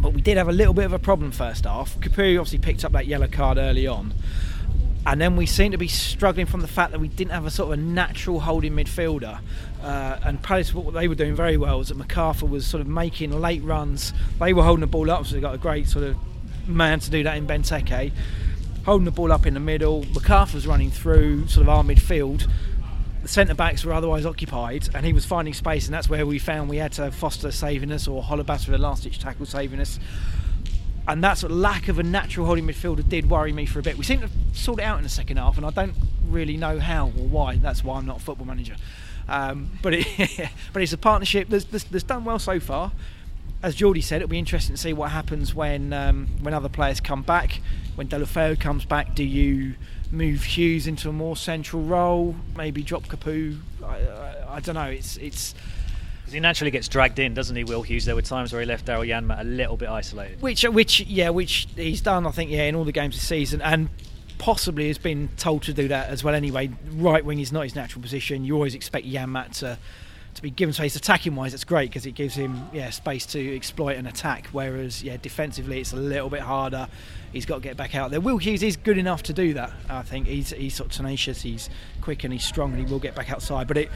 but 0.00 0.12
we 0.12 0.20
did 0.20 0.36
have 0.36 0.48
a 0.48 0.52
little 0.52 0.74
bit 0.74 0.84
of 0.84 0.92
a 0.92 0.98
problem 0.98 1.30
first 1.30 1.64
half. 1.64 1.98
Capoue 2.00 2.38
obviously 2.38 2.58
picked 2.58 2.84
up 2.84 2.92
that 2.92 3.06
yellow 3.06 3.26
card 3.26 3.56
early 3.56 3.86
on. 3.86 4.12
And 5.06 5.20
then 5.20 5.36
we 5.36 5.46
seemed 5.46 5.72
to 5.72 5.78
be 5.78 5.88
struggling 5.88 6.46
from 6.46 6.60
the 6.60 6.68
fact 6.68 6.92
that 6.92 7.00
we 7.00 7.08
didn't 7.08 7.32
have 7.32 7.44
a 7.46 7.50
sort 7.50 7.72
of 7.72 7.78
a 7.78 7.82
natural 7.82 8.40
holding 8.40 8.72
midfielder. 8.74 9.38
Uh, 9.82 10.18
and 10.22 10.42
Palace, 10.42 10.72
what 10.72 10.94
they 10.94 11.08
were 11.08 11.14
doing 11.14 11.34
very 11.34 11.56
well 11.56 11.78
was 11.78 11.88
that 11.88 11.98
McArthur 11.98 12.48
was 12.48 12.66
sort 12.66 12.80
of 12.80 12.86
making 12.86 13.38
late 13.38 13.62
runs. 13.62 14.12
They 14.38 14.52
were 14.52 14.62
holding 14.62 14.80
the 14.82 14.86
ball 14.86 15.10
up, 15.10 15.26
so 15.26 15.34
they 15.34 15.40
got 15.40 15.54
a 15.54 15.58
great 15.58 15.88
sort 15.88 16.04
of 16.04 16.16
man 16.66 17.00
to 17.00 17.10
do 17.10 17.22
that 17.22 17.36
in 17.36 17.46
Benteke. 17.46 18.12
Holding 18.86 19.04
the 19.06 19.10
ball 19.10 19.32
up 19.32 19.46
in 19.46 19.54
the 19.54 19.60
middle. 19.60 20.04
McArthur 20.04 20.54
was 20.54 20.66
running 20.66 20.90
through 20.90 21.48
sort 21.48 21.62
of 21.62 21.68
our 21.70 21.82
midfield. 21.82 22.50
The 23.24 23.28
centre 23.28 23.54
backs 23.54 23.84
were 23.84 23.92
otherwise 23.92 24.24
occupied, 24.24 24.88
and 24.94 25.04
he 25.04 25.12
was 25.12 25.24
finding 25.26 25.54
space, 25.54 25.86
and 25.86 25.94
that's 25.94 26.08
where 26.08 26.24
we 26.24 26.38
found 26.38 26.70
we 26.70 26.76
had 26.76 26.92
to 26.92 27.10
Foster 27.10 27.50
saving 27.50 27.90
us 27.90 28.06
or 28.06 28.22
Holebas 28.22 28.66
with 28.66 28.74
a 28.74 28.78
last 28.78 29.02
ditch 29.02 29.18
tackle 29.18 29.46
saving 29.46 29.80
us 29.80 29.98
and 31.06 31.22
that 31.22 31.38
sort 31.38 31.52
of 31.52 31.58
lack 31.58 31.88
of 31.88 31.98
a 31.98 32.02
natural 32.02 32.46
holding 32.46 32.66
midfielder 32.66 33.06
did 33.08 33.28
worry 33.28 33.52
me 33.52 33.66
for 33.66 33.78
a 33.78 33.82
bit. 33.82 33.98
We 33.98 34.04
seemed 34.04 34.22
to 34.22 34.30
sort 34.58 34.78
it 34.78 34.84
out 34.84 34.98
in 34.98 35.02
the 35.02 35.10
second 35.10 35.36
half, 35.36 35.56
and 35.56 35.66
I 35.66 35.70
don't 35.70 35.94
really 36.28 36.56
know 36.56 36.78
how 36.78 37.08
or 37.08 37.28
why. 37.28 37.56
That's 37.56 37.84
why 37.84 37.98
I'm 37.98 38.06
not 38.06 38.18
a 38.18 38.20
football 38.20 38.46
manager. 38.46 38.76
Um, 39.28 39.70
but 39.82 39.94
it, 39.94 40.06
but 40.72 40.82
it's 40.82 40.92
a 40.92 40.98
partnership 40.98 41.48
that's, 41.48 41.64
that's, 41.64 41.84
that's 41.84 42.04
done 42.04 42.24
well 42.24 42.38
so 42.38 42.58
far. 42.58 42.92
As 43.62 43.74
Geordie 43.74 44.02
said, 44.02 44.16
it'll 44.16 44.28
be 44.28 44.38
interesting 44.38 44.76
to 44.76 44.80
see 44.80 44.92
what 44.92 45.10
happens 45.10 45.54
when 45.54 45.92
um, 45.92 46.26
when 46.42 46.52
other 46.52 46.68
players 46.68 47.00
come 47.00 47.22
back. 47.22 47.60
When 47.94 48.08
Deulofeu 48.08 48.58
comes 48.60 48.84
back, 48.84 49.14
do 49.14 49.24
you 49.24 49.74
move 50.10 50.44
Hughes 50.44 50.86
into 50.86 51.08
a 51.08 51.12
more 51.12 51.36
central 51.36 51.82
role? 51.82 52.36
Maybe 52.56 52.82
drop 52.82 53.04
Capoue. 53.04 53.58
I, 53.82 53.86
I, 53.86 54.56
I 54.56 54.60
don't 54.60 54.74
know. 54.74 54.90
It's 54.90 55.16
it's 55.16 55.54
he 56.34 56.40
naturally 56.40 56.70
gets 56.70 56.88
dragged 56.88 57.18
in, 57.18 57.34
doesn't 57.34 57.54
he, 57.54 57.64
Will 57.64 57.82
Hughes? 57.82 58.04
There 58.04 58.14
were 58.14 58.22
times 58.22 58.52
where 58.52 58.60
he 58.60 58.66
left 58.66 58.86
Daryl 58.86 59.06
Janmaat 59.06 59.40
a 59.40 59.44
little 59.44 59.76
bit 59.76 59.88
isolated. 59.88 60.42
Which, 60.42 60.64
which, 60.64 61.00
yeah, 61.02 61.30
which 61.30 61.68
he's 61.76 62.00
done, 62.00 62.26
I 62.26 62.30
think, 62.30 62.50
yeah, 62.50 62.64
in 62.64 62.74
all 62.74 62.84
the 62.84 62.92
games 62.92 63.14
this 63.14 63.26
season, 63.26 63.62
and 63.62 63.88
possibly 64.38 64.88
has 64.88 64.98
been 64.98 65.28
told 65.36 65.62
to 65.62 65.72
do 65.72 65.88
that 65.88 66.08
as 66.08 66.24
well. 66.24 66.34
Anyway, 66.34 66.70
right 66.92 67.24
wing 67.24 67.38
is 67.38 67.52
not 67.52 67.62
his 67.62 67.74
natural 67.74 68.02
position. 68.02 68.44
You 68.44 68.54
always 68.54 68.74
expect 68.74 69.06
Janmaat 69.06 69.58
to 69.60 69.78
to 70.34 70.42
be 70.42 70.50
given 70.50 70.72
space 70.72 70.96
attacking 70.96 71.34
wise. 71.34 71.54
it's 71.54 71.64
great 71.64 71.90
because 71.90 72.06
it 72.06 72.12
gives 72.12 72.34
him 72.34 72.68
yeah 72.72 72.90
space 72.90 73.26
to 73.26 73.56
exploit 73.56 73.96
an 73.96 74.06
attack. 74.06 74.48
Whereas 74.52 75.02
yeah, 75.02 75.16
defensively 75.20 75.80
it's 75.80 75.92
a 75.92 75.96
little 75.96 76.30
bit 76.30 76.40
harder. 76.40 76.88
He's 77.32 77.46
got 77.46 77.56
to 77.56 77.60
get 77.60 77.76
back 77.76 77.94
out 77.94 78.10
there. 78.10 78.20
Will 78.20 78.38
Hughes 78.38 78.62
is 78.62 78.76
good 78.76 78.98
enough 78.98 79.22
to 79.24 79.32
do 79.32 79.54
that. 79.54 79.72
I 79.88 80.02
think 80.02 80.26
he's 80.26 80.50
he's 80.50 80.74
sort 80.74 80.90
of 80.90 80.96
tenacious. 80.96 81.42
He's 81.42 81.70
quick 82.00 82.24
and 82.24 82.32
he's 82.32 82.44
strong, 82.44 82.72
and 82.72 82.86
he 82.86 82.92
will 82.92 83.00
get 83.00 83.14
back 83.14 83.30
outside. 83.30 83.66
But 83.68 83.78
it. 83.78 83.90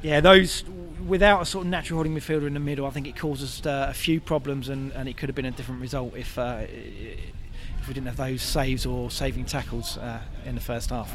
Yeah, 0.00 0.20
those 0.20 0.62
without 1.06 1.42
a 1.42 1.46
sort 1.46 1.64
of 1.64 1.70
natural 1.70 1.96
holding 1.98 2.14
midfielder 2.14 2.46
in 2.46 2.54
the 2.54 2.60
middle, 2.60 2.86
I 2.86 2.90
think 2.90 3.08
it 3.08 3.16
causes 3.16 3.66
uh, 3.66 3.88
a 3.90 3.94
few 3.94 4.20
problems, 4.20 4.68
and, 4.68 4.92
and 4.92 5.08
it 5.08 5.16
could 5.16 5.28
have 5.28 5.34
been 5.34 5.46
a 5.46 5.50
different 5.50 5.80
result 5.80 6.16
if 6.16 6.38
uh, 6.38 6.66
if 6.68 7.88
we 7.88 7.94
didn't 7.94 8.06
have 8.06 8.16
those 8.16 8.42
saves 8.42 8.86
or 8.86 9.10
saving 9.10 9.44
tackles 9.44 9.96
uh, 9.98 10.20
in 10.44 10.54
the 10.54 10.60
first 10.60 10.90
half. 10.90 11.08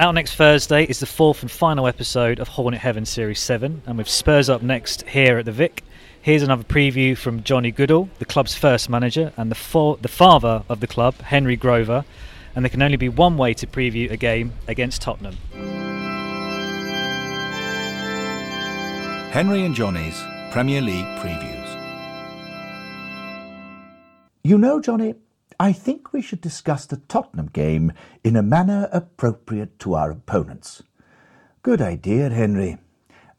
Out 0.00 0.14
next 0.14 0.36
Thursday 0.36 0.84
is 0.84 1.00
the 1.00 1.06
fourth 1.06 1.42
and 1.42 1.50
final 1.50 1.88
episode 1.88 2.38
of 2.38 2.46
Hornet 2.46 2.78
Heaven 2.78 3.04
Series 3.04 3.40
7, 3.40 3.82
and 3.84 3.98
with 3.98 4.08
Spurs 4.08 4.48
up 4.48 4.62
next 4.62 5.02
here 5.08 5.38
at 5.38 5.44
the 5.44 5.50
Vic. 5.50 5.82
Here's 6.22 6.44
another 6.44 6.62
preview 6.62 7.18
from 7.18 7.42
Johnny 7.42 7.72
Goodall, 7.72 8.08
the 8.20 8.24
club's 8.24 8.54
first 8.54 8.88
manager, 8.88 9.32
and 9.36 9.50
the, 9.50 9.56
fa- 9.56 9.96
the 10.00 10.06
father 10.06 10.62
of 10.68 10.78
the 10.78 10.86
club, 10.86 11.16
Henry 11.22 11.56
Grover. 11.56 12.04
And 12.54 12.64
there 12.64 12.70
can 12.70 12.80
only 12.80 12.96
be 12.96 13.08
one 13.08 13.36
way 13.36 13.54
to 13.54 13.66
preview 13.66 14.08
a 14.08 14.16
game 14.16 14.52
against 14.68 15.02
Tottenham. 15.02 15.36
Henry 19.32 19.64
and 19.64 19.74
Johnny's 19.74 20.22
Premier 20.52 20.80
League 20.80 21.06
previews. 21.18 21.74
You 24.44 24.58
know, 24.58 24.80
Johnny, 24.80 25.16
I 25.60 25.72
think 25.72 26.12
we 26.12 26.22
should 26.22 26.40
discuss 26.40 26.86
the 26.86 26.98
Tottenham 27.08 27.48
game 27.48 27.92
in 28.22 28.36
a 28.36 28.44
manner 28.44 28.88
appropriate 28.92 29.80
to 29.80 29.94
our 29.94 30.12
opponents. 30.12 30.84
Good 31.62 31.82
idea, 31.82 32.30
Henry. 32.30 32.78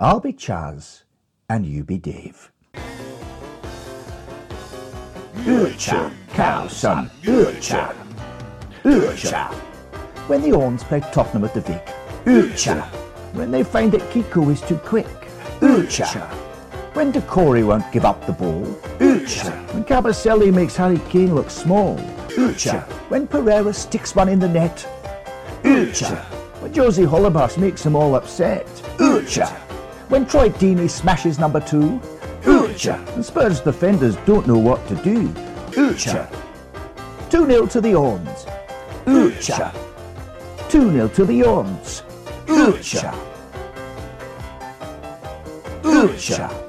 I'll 0.01 0.19
be 0.19 0.34
Chas, 0.34 1.05
and 1.49 1.65
you 1.65 1.86
be 1.86 1.97
Dave. 1.97 2.51
Urcha, 5.45 6.12
cow 6.34 6.67
son, 6.67 7.10
Urcha. 7.23 7.95
Urcha. 8.84 9.53
When 10.27 10.41
the 10.41 10.51
Orns 10.51 10.84
play 10.84 10.99
Tottenham 10.99 11.45
at 11.45 11.53
the 11.53 11.62
Vic. 11.62 11.86
Urcha. 12.25 12.84
When 13.34 13.49
they 13.49 13.63
find 13.63 13.93
that 13.93 14.01
Kiko 14.12 14.51
is 14.51 14.60
too 14.60 14.77
quick. 14.79 15.08
Urcha. 15.62 16.27
When 16.95 17.13
Doucouré 17.13 17.65
won't 17.65 17.89
give 17.93 18.03
up 18.03 18.25
the 18.25 18.34
ball. 18.34 18.65
When 19.30 19.84
Kabasele 19.84 20.52
makes 20.54 20.76
Harry 20.76 21.00
Kane 21.10 21.36
look 21.36 21.52
small. 21.52 21.98
Urcha. 22.30 22.82
When 23.10 23.28
Pereyra 23.28 23.76
sticks 23.76 24.15
one 24.15 24.28
in 24.28 24.39
the 24.39 24.48
net. 24.48 24.88
Urcha. 25.63 26.24
When 26.62 26.74
Josie 26.74 27.04
Holebas 27.04 27.58
makes 27.58 27.84
them 27.84 27.96
all 27.96 28.15
upset. 28.15 28.65
Urcha. 28.98 29.48
When 30.10 30.26
Troy 30.26 30.50
Deeney 30.50 30.89
smashes 30.89 31.38
number 31.38 31.60
two. 31.60 32.02
Urcha. 32.42 32.98
And 33.15 33.24
Spurs 33.24 33.62
defenders 33.62 34.15
don't 34.26 34.48
know 34.48 34.58
what 34.58 34.88
to 34.88 34.96
do. 34.96 35.28
Urcha. 35.74 36.28
2 37.30 37.46
0 37.46 37.68
to 37.68 37.82
the 37.82 37.94
Orns. 37.94 38.48
Urcha. 39.06 39.72
2 40.70 40.92
0 40.92 41.08
to 41.10 41.26
the 41.26 41.44
Orns. 41.44 42.02
Urcha. 42.48 43.13
Urcha. 45.84 46.68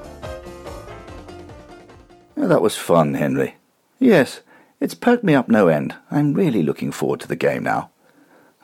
Oh, 2.43 2.49
that 2.49 2.63
was 2.63 2.75
fun, 2.75 3.15
Henry. 3.15 3.57
Yes, 3.99 4.41
it's 4.81 4.95
perked 4.95 5.23
me 5.23 5.35
up 5.35 5.51
no 5.51 5.69
end. 5.69 5.95
I'm 6.11 6.33
really 6.33 6.63
looking 6.63 6.91
forward 6.91 7.21
to 7.21 7.29
the 7.29 7.37
game 7.37 7.65
now. 7.65 7.91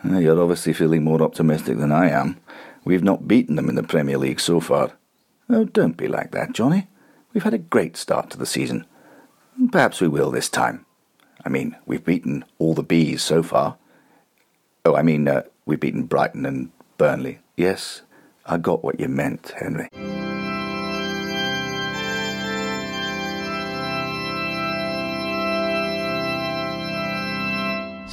Uh, 0.03 0.17
You're 0.19 0.41
obviously 0.41 0.73
feeling 0.73 1.05
more 1.05 1.21
optimistic 1.21 1.77
than 1.77 1.93
I 1.93 2.09
am. 2.09 2.39
We've 2.85 3.03
not 3.03 3.29
beaten 3.29 3.57
them 3.57 3.69
in 3.69 3.75
the 3.75 3.83
Premier 3.83 4.17
League 4.17 4.41
so 4.41 4.61
far. 4.61 4.93
Oh, 5.51 5.65
don't 5.65 5.99
be 5.99 6.09
like 6.09 6.31
that, 6.31 6.53
Johnny. 6.53 6.89
We've 7.35 7.43
had 7.43 7.53
a 7.53 7.59
great 7.59 7.99
start 7.99 8.31
to 8.31 8.39
the 8.39 8.47
season. 8.47 8.87
Perhaps 9.71 10.01
we 10.01 10.09
will 10.09 10.31
this 10.31 10.49
time. 10.49 10.87
I 11.45 11.51
mean, 11.51 11.77
we've 11.85 12.05
beaten 12.05 12.47
all 12.59 12.73
the 12.73 12.83
bees 12.83 13.23
so 13.23 13.43
far. 13.43 13.77
Oh, 14.87 14.97
I 14.97 15.03
mean, 15.03 15.29
uh, 15.29 15.43
we've 15.67 15.81
beaten 15.81 16.05
Brighton 16.05 16.47
and 16.47 16.71
Burnley. 16.97 17.41
Yes, 17.59 18.01
I 18.47 18.57
got 18.57 18.83
what 18.83 18.99
you 18.99 19.09
meant, 19.09 19.53
Henry. 19.61 19.91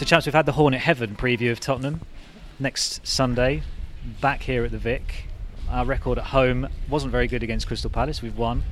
So, 0.04 0.08
chaps, 0.08 0.26
we've 0.26 0.36
had 0.36 0.46
the 0.46 0.52
Hornet 0.52 0.82
Heaven 0.82 1.16
preview 1.16 1.50
of 1.54 1.62
Tottenham 1.62 2.02
next 2.60 3.08
Sunday, 3.08 3.64
back 4.20 4.42
here 4.42 4.66
at 4.66 4.72
the 4.72 4.78
Vic. 4.78 5.28
Our 5.70 5.86
record 5.86 6.18
at 6.18 6.26
home 6.26 6.68
wasn't 6.90 7.14
very 7.14 7.26
good 7.26 7.42
against 7.42 7.68
Crystal 7.68 7.90
Palace. 7.90 8.22
We've 8.22 8.38
won. 8.38 8.64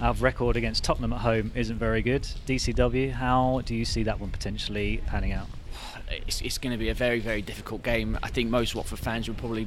Our 0.00 0.14
record 0.14 0.56
against 0.56 0.84
Tottenham 0.84 1.12
at 1.12 1.18
home 1.18 1.50
isn't 1.56 1.78
very 1.78 2.00
good. 2.00 2.22
DCW, 2.46 3.10
how 3.10 3.62
do 3.64 3.74
you 3.74 3.84
see 3.84 4.04
that 4.04 4.20
one 4.20 4.30
potentially 4.30 5.02
panning 5.04 5.32
out? 5.32 5.48
it's, 6.28 6.40
it's 6.42 6.58
going 6.58 6.70
to 6.70 6.78
be 6.78 6.90
a 6.90 6.94
very, 6.94 7.18
very 7.18 7.42
difficult 7.42 7.82
game. 7.82 8.16
I 8.22 8.28
think 8.28 8.48
most 8.48 8.76
Watford 8.76 9.00
fans 9.00 9.26
would 9.26 9.36
probably 9.36 9.66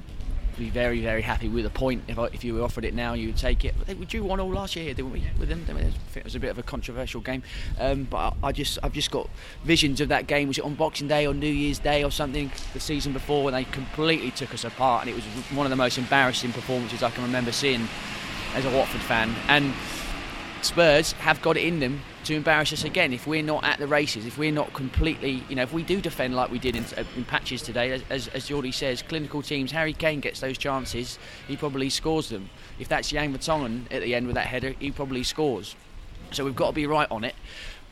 be 0.57 0.69
very, 0.69 1.01
very 1.01 1.21
happy 1.21 1.47
with 1.49 1.65
a 1.65 1.69
point. 1.69 2.03
If, 2.07 2.17
I, 2.19 2.25
if 2.27 2.43
you 2.43 2.55
were 2.55 2.61
offered 2.61 2.85
it 2.85 2.93
now, 2.93 3.13
you 3.13 3.27
would 3.27 3.37
take 3.37 3.65
it. 3.65 3.73
They- 3.85 3.93
we 3.93 4.05
drew 4.05 4.23
one 4.23 4.39
all 4.39 4.49
last 4.49 4.75
year, 4.75 4.93
didn't 4.93 5.11
we? 5.11 5.23
With 5.39 5.49
them, 5.49 5.65
I 5.69 5.73
mean, 5.73 5.93
it 6.15 6.23
was 6.23 6.35
a 6.35 6.39
bit 6.39 6.49
of 6.49 6.57
a 6.57 6.63
controversial 6.63 7.21
game. 7.21 7.43
Um, 7.79 8.03
but 8.03 8.35
I, 8.43 8.47
I 8.47 8.51
just, 8.51 8.79
I've 8.83 8.93
just 8.93 9.11
got 9.11 9.29
visions 9.63 10.01
of 10.01 10.09
that 10.09 10.27
game. 10.27 10.47
Was 10.47 10.57
it 10.57 10.63
on 10.65 10.75
Boxing 10.75 11.07
Day 11.07 11.27
or 11.27 11.33
New 11.33 11.47
Year's 11.47 11.79
Day 11.79 12.03
or 12.03 12.11
something? 12.11 12.51
The 12.73 12.79
season 12.79 13.13
before, 13.13 13.43
when 13.43 13.53
they 13.53 13.63
completely 13.65 14.31
took 14.31 14.53
us 14.53 14.63
apart, 14.63 15.01
and 15.01 15.09
it 15.09 15.15
was 15.15 15.23
one 15.55 15.65
of 15.65 15.69
the 15.69 15.75
most 15.75 15.97
embarrassing 15.97 16.51
performances 16.53 17.03
I 17.03 17.09
can 17.11 17.23
remember 17.23 17.51
seeing 17.51 17.87
as 18.53 18.65
a 18.65 18.69
Watford 18.69 19.01
fan. 19.01 19.33
And 19.47 19.73
Spurs 20.61 21.13
have 21.13 21.41
got 21.41 21.57
it 21.57 21.63
in 21.63 21.79
them 21.79 22.01
to 22.25 22.35
embarrass 22.35 22.71
us 22.71 22.83
again 22.83 23.13
if 23.13 23.25
we're 23.25 23.41
not 23.41 23.63
at 23.63 23.79
the 23.79 23.87
races, 23.87 24.25
if 24.25 24.37
we're 24.37 24.51
not 24.51 24.71
completely, 24.73 25.43
you 25.49 25.55
know, 25.55 25.63
if 25.63 25.73
we 25.73 25.81
do 25.81 25.99
defend 25.99 26.35
like 26.35 26.51
we 26.51 26.59
did 26.59 26.75
in, 26.75 26.83
uh, 26.97 27.03
in 27.15 27.25
patches 27.25 27.63
today, 27.63 27.99
as, 28.09 28.27
as, 28.27 28.47
Geordie 28.47 28.71
says, 28.71 29.01
clinical 29.01 29.41
teams, 29.41 29.71
Harry 29.71 29.93
Kane 29.93 30.19
gets 30.19 30.39
those 30.39 30.57
chances, 30.57 31.17
he 31.47 31.57
probably 31.57 31.89
scores 31.89 32.29
them. 32.29 32.49
If 32.79 32.87
that's 32.87 33.09
Jan 33.09 33.35
Vertonghen 33.35 33.85
at 33.91 34.03
the 34.03 34.13
end 34.13 34.27
with 34.27 34.35
that 34.35 34.45
header, 34.45 34.75
he 34.79 34.91
probably 34.91 35.23
scores. 35.23 35.75
So 36.29 36.45
we've 36.45 36.55
got 36.55 36.67
to 36.67 36.73
be 36.73 36.85
right 36.85 37.07
on 37.09 37.23
it, 37.23 37.35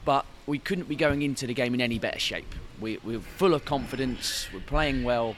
but 0.05 0.25
we 0.45 0.60
couldn't 0.60 0.88
be 0.88 0.95
going 0.95 1.23
into 1.23 1.47
the 1.47 1.53
game 1.53 1.73
in 1.73 1.82
any 1.82 1.97
better 1.97 2.19
shape. 2.19 2.53
We, 2.79 2.99
we're 3.03 3.19
full 3.19 3.53
of 3.55 3.65
confidence, 3.65 4.47
we're 4.53 4.60
playing 4.62 5.03
well. 5.03 5.36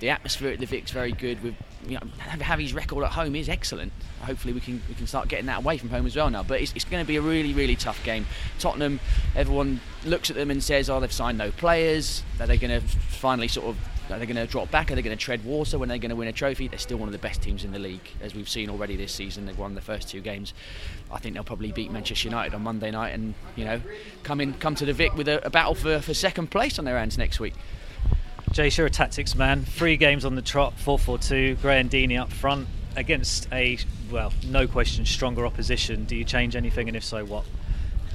The 0.00 0.10
atmosphere 0.10 0.50
at 0.50 0.58
the 0.58 0.66
Vic's 0.66 0.90
very 0.90 1.12
good. 1.12 1.42
With 1.42 1.54
you 1.86 1.98
know, 1.98 2.74
record 2.74 3.04
at 3.04 3.12
home 3.12 3.34
is 3.36 3.48
excellent. 3.48 3.92
Hopefully, 4.22 4.52
we 4.52 4.60
can 4.60 4.82
we 4.88 4.94
can 4.94 5.06
start 5.06 5.28
getting 5.28 5.46
that 5.46 5.58
away 5.58 5.78
from 5.78 5.90
home 5.90 6.06
as 6.06 6.16
well 6.16 6.28
now. 6.30 6.42
But 6.42 6.60
it's, 6.60 6.72
it's 6.74 6.84
going 6.84 7.02
to 7.02 7.08
be 7.08 7.16
a 7.16 7.22
really 7.22 7.52
really 7.52 7.76
tough 7.76 8.02
game. 8.04 8.26
Tottenham, 8.58 9.00
everyone 9.36 9.80
looks 10.04 10.30
at 10.30 10.36
them 10.36 10.50
and 10.50 10.62
says, 10.62 10.90
"Oh, 10.90 11.00
they've 11.00 11.12
signed 11.12 11.38
no 11.38 11.50
players. 11.52 12.22
Are 12.40 12.46
they 12.46 12.58
going 12.58 12.80
to 12.80 12.86
finally 12.86 13.48
sort 13.48 13.68
of 13.68 13.76
are 14.12 14.18
they 14.18 14.26
going 14.26 14.36
to 14.36 14.46
drop 14.46 14.70
back? 14.70 14.90
Are 14.90 14.94
they 14.94 15.02
going 15.02 15.16
to 15.16 15.22
tread 15.22 15.44
water 15.44 15.78
when 15.78 15.88
they're 15.88 15.98
going 15.98 16.10
to 16.10 16.16
win 16.16 16.28
a 16.28 16.32
trophy? 16.32 16.68
They're 16.68 16.78
still 16.78 16.98
one 16.98 17.08
of 17.08 17.12
the 17.12 17.18
best 17.18 17.42
teams 17.42 17.64
in 17.64 17.72
the 17.72 17.78
league, 17.78 18.08
as 18.20 18.34
we've 18.34 18.48
seen 18.48 18.68
already 18.68 18.96
this 18.96 19.12
season. 19.12 19.46
They've 19.46 19.58
won 19.58 19.74
the 19.74 19.80
first 19.80 20.08
two 20.08 20.20
games. 20.20 20.52
I 21.10 21.18
think 21.18 21.34
they'll 21.34 21.44
probably 21.44 21.72
beat 21.72 21.90
Manchester 21.90 22.28
United 22.28 22.54
on 22.54 22.62
Monday 22.62 22.90
night, 22.90 23.10
and 23.10 23.34
you 23.56 23.64
know, 23.64 23.80
come 24.22 24.40
in, 24.40 24.54
come 24.54 24.74
to 24.76 24.84
the 24.84 24.92
Vic 24.92 25.14
with 25.16 25.28
a, 25.28 25.46
a 25.46 25.50
battle 25.50 25.74
for, 25.74 26.00
for 26.00 26.14
second 26.14 26.50
place 26.50 26.78
on 26.78 26.84
their 26.84 26.98
hands 26.98 27.18
next 27.18 27.40
week. 27.40 27.54
Jace, 28.52 28.78
you're 28.78 28.86
a 28.88 28.90
tactics 28.90 29.36
man. 29.36 29.64
Three 29.64 29.96
games 29.96 30.24
on 30.24 30.34
the 30.34 30.42
trot, 30.42 30.74
4-4-2. 30.84 31.60
Graham 31.62 31.88
Deeney 31.88 32.20
up 32.20 32.32
front 32.32 32.66
against 32.96 33.46
a 33.52 33.78
well, 34.10 34.32
no 34.44 34.66
question, 34.66 35.06
stronger 35.06 35.46
opposition. 35.46 36.04
Do 36.04 36.16
you 36.16 36.24
change 36.24 36.56
anything, 36.56 36.88
and 36.88 36.96
if 36.96 37.04
so, 37.04 37.24
what? 37.24 37.44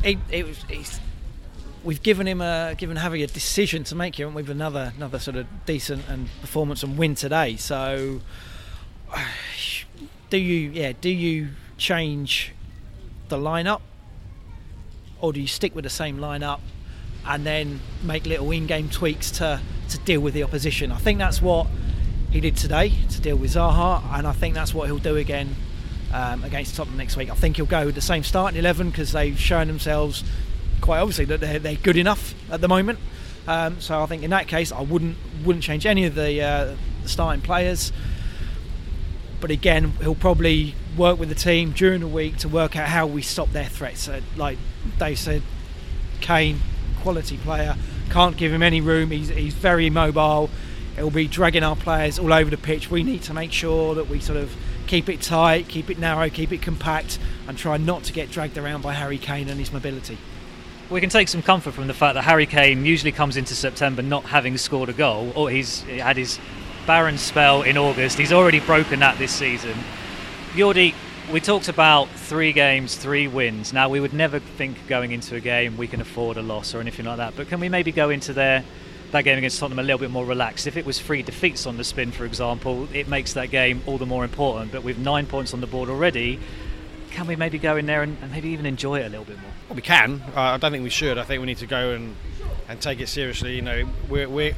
It, 0.04 0.18
it 0.30 0.46
we've 1.86 2.04
given 2.04 2.28
him 2.28 2.42
a 2.42 2.76
given 2.78 2.98
Javi 2.98 3.24
a 3.24 3.28
decision 3.28 3.86
to 3.86 3.96
make 3.96 4.16
here, 4.16 4.28
and 4.28 4.36
we've 4.36 4.50
another 4.50 4.92
another 4.98 5.20
sort 5.20 5.38
of 5.38 5.48
decent 5.66 6.04
and 6.10 6.28
performance 6.42 6.84
and 6.84 6.98
win 6.98 7.16
today. 7.16 7.56
So, 7.56 8.20
do 10.30 10.38
you 10.38 10.72
yeah 10.72 10.92
do 11.00 11.10
you 11.10 11.50
change 11.78 12.52
the 13.30 13.38
lineup, 13.38 13.80
or 15.22 15.32
do 15.32 15.40
you 15.40 15.48
stick 15.48 15.74
with 15.74 15.86
the 15.86 15.90
same 15.90 16.18
lineup 16.18 16.60
and 17.26 17.46
then 17.46 17.80
make 18.04 18.26
little 18.26 18.52
in-game 18.52 18.90
tweaks 18.90 19.32
to 19.32 19.60
to 19.90 19.98
deal 20.00 20.22
with 20.22 20.34
the 20.34 20.44
opposition? 20.44 20.92
I 20.92 20.98
think 20.98 21.20
that's 21.20 21.42
what 21.42 21.68
he 22.32 22.40
did 22.40 22.58
today 22.58 22.94
to 23.12 23.22
deal 23.22 23.38
with 23.38 23.52
Zaha, 23.52 24.04
and 24.14 24.28
I 24.28 24.34
think 24.34 24.54
that's 24.54 24.74
what 24.74 24.88
he'll 24.88 24.98
do 24.98 25.16
again 25.16 25.56
um, 26.14 26.44
against 26.44 26.76
Tottenham 26.76 26.98
next 26.98 27.16
week. 27.18 27.30
I 27.30 27.36
think 27.36 27.58
he'll 27.58 27.66
go 27.66 27.86
with 27.86 27.96
the 27.96 28.02
same 28.02 28.24
starting 28.24 28.60
eleven 28.60 28.90
because 28.90 29.12
they've 29.12 29.40
shown 29.40 29.68
themselves 29.68 30.24
quite 30.82 31.00
obviously 31.00 31.26
that 31.26 31.40
they're, 31.40 31.60
they're 31.60 31.76
good 31.76 31.98
enough 31.98 32.36
at 32.52 32.62
the 32.62 32.68
moment. 32.68 33.00
Um, 33.48 33.80
so 33.80 34.02
I 34.02 34.06
think 34.08 34.24
in 34.24 34.32
that 34.32 34.48
case, 34.48 34.72
I 34.72 34.82
wouldn't 34.82 35.18
wouldn't 35.46 35.64
change 35.64 35.86
any 35.86 36.06
of 36.06 36.16
the, 36.16 36.42
uh, 36.42 36.76
starting 37.06 37.42
players. 37.42 37.92
But 39.40 39.52
again, 39.52 39.92
he'll 40.02 40.16
probably 40.16 40.74
work 40.98 41.20
with 41.20 41.30
the 41.30 41.36
team 41.36 41.72
during 41.72 42.00
the 42.00 42.08
week 42.08 42.38
to 42.38 42.50
work 42.50 42.76
out 42.76 42.88
how 42.88 43.06
we 43.06 43.22
stop 43.22 43.52
their 43.52 43.66
threats. 43.66 44.08
Uh, 44.08 44.22
like 44.36 44.58
Dave 44.98 45.20
said, 45.20 45.44
Kane, 46.22 46.60
quality 47.02 47.38
player, 47.38 47.76
can't 48.10 48.38
give 48.38 48.52
him 48.52 48.64
any 48.64 48.82
room. 48.82 49.12
He's, 49.12 49.30
he's 49.30 49.54
very 49.54 49.90
mobile. 49.90 50.50
He'll 50.96 51.10
be 51.10 51.28
dragging 51.28 51.64
our 51.64 51.76
players 51.76 52.20
all 52.20 52.32
over 52.32 52.50
the 52.50 52.58
pitch. 52.58 52.90
We 52.90 53.04
need 53.04 53.24
to 53.24 53.34
make 53.34 53.52
sure 53.52 53.96
that 53.96 54.08
we 54.08 54.20
sort 54.20 54.38
of 54.38 54.56
keep 54.88 55.10
it 55.10 55.22
tight, 55.22 55.68
keep 55.68 55.90
it 55.90 56.00
narrow, 56.00 56.30
keep 56.30 56.52
it 56.52 56.62
compact, 56.62 57.20
and 57.48 57.58
try 57.58 57.78
not 57.78 58.04
to 58.06 58.14
get 58.14 58.32
dragged 58.32 58.58
around 58.58 58.82
by 58.82 58.94
Harry 58.94 59.18
Kane 59.18 59.50
and 59.50 59.60
his 59.60 59.74
mobility 59.74 60.18
we 60.90 61.02
can 61.02 61.10
take 61.10 61.28
some 61.28 61.42
comfort 61.42 61.74
from 61.74 61.88
the 61.88 61.94
fact 61.94 62.14
that 62.16 62.24
Harry 62.24 62.46
Kane 62.46 62.86
usually 62.86 63.12
comes 63.12 63.38
into 63.38 63.56
September 63.56 64.02
not 64.02 64.24
having 64.26 64.58
scored 64.58 64.90
a 64.90 64.94
goal, 64.94 65.32
or 65.36 65.50
he's 65.50 65.82
had 65.82 66.18
his 66.18 66.40
barren 66.86 67.18
spell 67.18 67.64
in 67.64 67.78
August. 67.78 68.18
He's 68.18 68.32
already 68.32 68.60
broken 68.60 69.00
that 69.00 69.18
this 69.18 69.32
season. 69.32 69.74
Jordi, 70.54 70.94
we 71.32 71.40
talked 71.40 71.70
about 71.70 72.10
three 72.10 72.54
games, 72.54 72.96
three 72.96 73.28
wins. 73.28 73.74
Now, 73.74 73.90
we 73.90 74.00
would 74.00 74.14
never 74.14 74.40
think 74.40 74.88
going 74.88 75.12
into 75.12 75.36
a 75.36 75.40
game 75.40 75.78
we 75.78 75.88
can 75.88 76.02
afford 76.02 76.38
a 76.38 76.42
loss 76.42 76.76
or 76.76 76.80
anything 76.80 77.06
like 77.06 77.18
that, 77.18 77.36
but 77.36 77.48
can 77.48 77.60
we 77.60 77.70
maybe 77.70 77.92
go 77.92 78.10
into? 78.10 78.34
That 79.12 79.24
game 79.24 79.38
against 79.38 79.60
Tottenham 79.60 79.80
a 79.80 79.84
little 79.84 80.00
bit 80.00 80.12
more 80.12 80.26
relaxed. 80.26 80.68
If 80.68 80.76
it 80.76 80.86
was 80.86 81.00
three 81.00 81.22
defeats 81.22 81.66
on 81.66 81.78
the 81.78 81.86
spin, 81.86 82.12
for 82.12 82.26
example, 82.26 82.90
it 82.92 83.08
makes 83.08 83.34
that 83.34 83.50
game 83.50 83.82
all 83.86 83.98
the 83.98 84.06
more 84.06 84.26
important. 84.26 84.74
But 84.74 84.84
with 84.84 84.98
nine 84.98 85.26
points 85.26 85.54
on 85.54 85.62
the 85.62 85.68
board 85.68 85.90
already, 85.90 86.40
can 87.12 87.26
we 87.28 87.38
maybe 87.38 87.58
go 87.58 87.78
in 87.78 87.86
there 87.86 88.02
and, 88.02 88.18
and 88.22 88.32
maybe 88.32 88.50
even 88.50 88.66
enjoy 88.66 89.00
it 89.00 89.06
a 89.06 89.10
little 89.10 89.24
bit 89.24 89.40
more? 89.40 89.52
Well, 89.70 89.76
we 89.76 89.82
can. 89.82 90.22
Uh, 90.36 90.42
I 90.42 90.58
don't 90.58 90.72
think 90.72 90.84
we 90.84 90.90
should. 90.90 91.18
I 91.18 91.24
think 91.24 91.40
we 91.40 91.46
need 91.46 91.60
to 91.60 91.68
go 91.68 91.92
and 91.92 92.16
and 92.68 92.82
take 92.82 93.00
it 93.00 93.08
seriously. 93.08 93.56
You 93.56 93.62
know, 93.62 93.88
we're 94.10 94.28
we're 94.28 94.56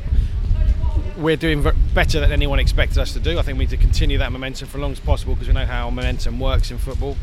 we're 1.18 1.38
doing 1.38 1.64
better 1.98 2.20
than 2.20 2.32
anyone 2.32 2.60
expected 2.60 3.00
us 3.00 3.14
to 3.14 3.20
do. 3.20 3.40
I 3.40 3.42
think 3.42 3.58
we 3.58 3.66
need 3.66 3.72
to 3.72 3.78
continue 3.78 4.20
that 4.20 4.32
momentum 4.32 4.68
for 4.68 4.78
as 4.78 4.82
long 4.84 4.92
as 4.92 5.00
possible 5.00 5.34
because 5.34 5.48
we 5.48 5.56
know 5.56 5.66
how 5.66 5.90
momentum 5.90 6.40
works 6.40 6.70
in 6.70 6.78
football. 6.78 7.18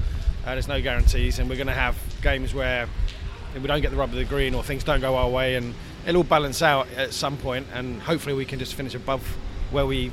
Uh, 0.45 0.55
there's 0.55 0.67
no 0.67 0.83
guarantees, 0.83 1.39
and 1.39 1.49
we're 1.49 1.55
going 1.55 1.69
to 1.69 1.73
have 1.73 1.97
games 2.23 2.53
where 2.53 2.89
we 3.55 3.69
don't 3.69 3.83
get 3.83 3.93
the 3.93 3.97
rub 3.97 4.09
of 4.09 4.17
the 4.17 4.25
green 4.25 4.53
or 4.53 4.65
things 4.65 4.83
don't 4.83 5.01
go 5.01 5.15
our 5.15 5.29
way, 5.29 5.55
and 5.55 5.77
it'll 6.09 6.23
all 6.23 6.25
balance 6.25 6.61
out 6.61 6.89
at 6.97 7.13
some 7.13 7.37
point, 7.37 7.69
and 7.73 8.03
hopefully 8.03 8.35
we 8.35 8.45
can 8.45 8.59
just 8.59 8.75
finish 8.75 8.97
above 8.97 9.25
where 9.71 9.87
we 9.87 10.11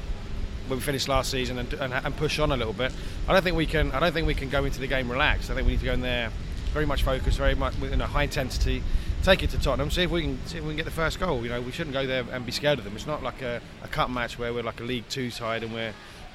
where 0.67 0.77
we 0.77 0.81
finished 0.81 1.07
last 1.07 1.31
season 1.31 1.57
and, 1.57 1.73
and, 1.73 1.91
and, 1.91 2.15
push 2.17 2.37
on 2.37 2.51
a 2.51 2.55
little 2.55 2.71
bit. 2.71 2.93
I 3.27 3.33
don't 3.33 3.41
think 3.41 3.57
we 3.57 3.65
can. 3.65 3.91
I 3.93 3.99
don't 3.99 4.13
think 4.13 4.27
we 4.27 4.35
can 4.35 4.49
go 4.49 4.63
into 4.63 4.79
the 4.79 4.85
game 4.85 5.09
relaxed. 5.09 5.49
I 5.49 5.55
think 5.55 5.65
we 5.65 5.73
need 5.73 5.79
to 5.79 5.87
go 5.87 5.93
in 5.93 6.01
there 6.01 6.29
very 6.71 6.85
much 6.85 7.01
focused, 7.01 7.39
very 7.39 7.55
much 7.55 7.73
in 7.81 7.99
a 7.99 8.05
high 8.05 8.23
intensity. 8.23 8.83
Take 9.23 9.43
it 9.43 9.51
to 9.51 9.59
Tottenham. 9.59 9.91
See 9.91 10.01
if 10.01 10.09
we 10.09 10.23
can 10.23 10.45
see 10.47 10.57
if 10.57 10.63
we 10.63 10.71
can 10.71 10.77
get 10.77 10.85
the 10.85 10.91
first 10.91 11.19
goal. 11.19 11.43
You 11.43 11.49
know, 11.49 11.61
we 11.61 11.71
shouldn't 11.71 11.93
go 11.93 12.07
there 12.07 12.25
and 12.31 12.43
be 12.43 12.51
scared 12.51 12.79
of 12.79 12.85
them. 12.85 12.95
It's 12.95 13.05
not 13.05 13.21
like 13.21 13.43
a, 13.43 13.61
a 13.83 13.87
cup 13.87 14.09
match 14.09 14.39
where 14.39 14.51
we're 14.51 14.63
like 14.63 14.79
a 14.79 14.83
League 14.83 15.07
Two 15.09 15.29
side 15.29 15.63
and 15.63 15.71
we're 15.71 15.93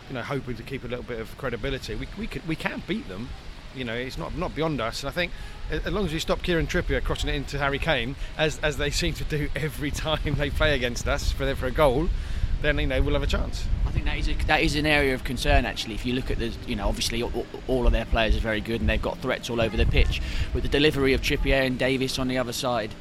you 0.08 0.14
know 0.14 0.22
hoping 0.22 0.54
to 0.54 0.62
keep 0.62 0.84
a 0.84 0.86
little 0.86 1.04
bit 1.04 1.18
of 1.18 1.36
credibility. 1.36 1.96
We 1.96 2.06
we 2.16 2.28
can, 2.28 2.42
we 2.46 2.54
can 2.54 2.84
beat 2.86 3.08
them. 3.08 3.28
You 3.74 3.84
know, 3.84 3.94
it's 3.94 4.16
not 4.16 4.36
not 4.36 4.54
beyond 4.54 4.80
us. 4.80 5.02
And 5.02 5.08
I 5.08 5.12
think 5.12 5.32
as 5.68 5.92
long 5.92 6.06
as 6.06 6.12
we 6.12 6.20
stop 6.20 6.42
Kieran 6.42 6.68
Trippier 6.68 7.02
crossing 7.02 7.28
it 7.28 7.34
into 7.34 7.58
Harry 7.58 7.80
Kane, 7.80 8.14
as 8.38 8.60
as 8.60 8.76
they 8.76 8.90
seem 8.90 9.14
to 9.14 9.24
do 9.24 9.48
every 9.56 9.90
time 9.90 10.36
they 10.36 10.50
play 10.50 10.76
against 10.76 11.08
us 11.08 11.32
for 11.32 11.52
for 11.56 11.66
a 11.66 11.72
goal, 11.72 12.08
then 12.62 12.78
you 12.78 12.86
know 12.86 13.02
we'll 13.02 13.14
have 13.14 13.22
a 13.22 13.26
chance. 13.26 13.64
I 13.86 13.90
think 13.90 14.04
that 14.06 14.18
is 14.18 14.28
a, 14.28 14.34
that 14.46 14.62
is 14.62 14.76
an 14.76 14.86
area 14.86 15.14
of 15.14 15.24
concern 15.24 15.64
actually. 15.64 15.94
If 15.94 16.06
you 16.06 16.14
look 16.14 16.30
at 16.30 16.38
the, 16.38 16.52
you 16.66 16.76
know, 16.76 16.88
obviously 16.88 17.22
all, 17.22 17.86
of 17.86 17.92
their 17.92 18.06
players 18.06 18.36
are 18.36 18.40
very 18.40 18.60
good 18.60 18.80
and 18.80 18.88
they've 18.88 19.00
got 19.00 19.18
threats 19.18 19.50
all 19.50 19.60
over 19.60 19.76
the 19.76 19.86
pitch, 19.86 20.20
but 20.52 20.62
the 20.62 20.68
delivery 20.68 21.12
of 21.12 21.20
Trippier 21.20 21.66
and 21.66 21.78
Davies 21.78 22.18
on 22.18 22.28
the 22.28 22.38
other 22.38 22.52
side 22.52 22.94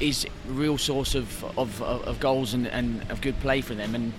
is 0.00 0.24
a 0.24 0.52
real 0.52 0.78
source 0.78 1.14
of 1.14 1.44
of, 1.58 1.80
of 1.82 2.20
goals 2.20 2.54
and, 2.54 2.66
and 2.66 3.10
of 3.10 3.20
good 3.20 3.38
play 3.40 3.60
for 3.60 3.74
them. 3.74 3.94
And 3.94 4.12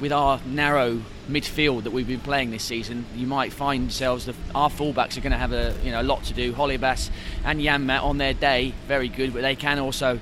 with 0.00 0.12
our 0.12 0.40
narrow 0.46 1.02
midfield 1.28 1.84
that 1.84 1.92
we've 1.92 2.08
been 2.08 2.20
playing 2.20 2.50
this 2.50 2.64
season, 2.64 3.04
you 3.14 3.26
might 3.26 3.52
find 3.52 3.84
yourselves 3.84 4.26
that 4.26 4.34
our 4.54 4.70
fullbacks 4.70 5.18
are 5.18 5.20
going 5.20 5.32
to 5.32 5.38
have 5.38 5.52
a 5.52 5.76
you 5.84 5.92
know 5.92 6.00
a 6.00 6.04
lot 6.04 6.24
to 6.24 6.34
do. 6.34 6.52
Holebas 6.52 7.10
and 7.44 7.60
Janmaat 7.60 8.02
on 8.02 8.18
their 8.18 8.34
day, 8.34 8.72
very 8.88 9.08
good, 9.08 9.32
but 9.32 9.42
they 9.42 9.56
can 9.56 9.78
also 9.78 10.18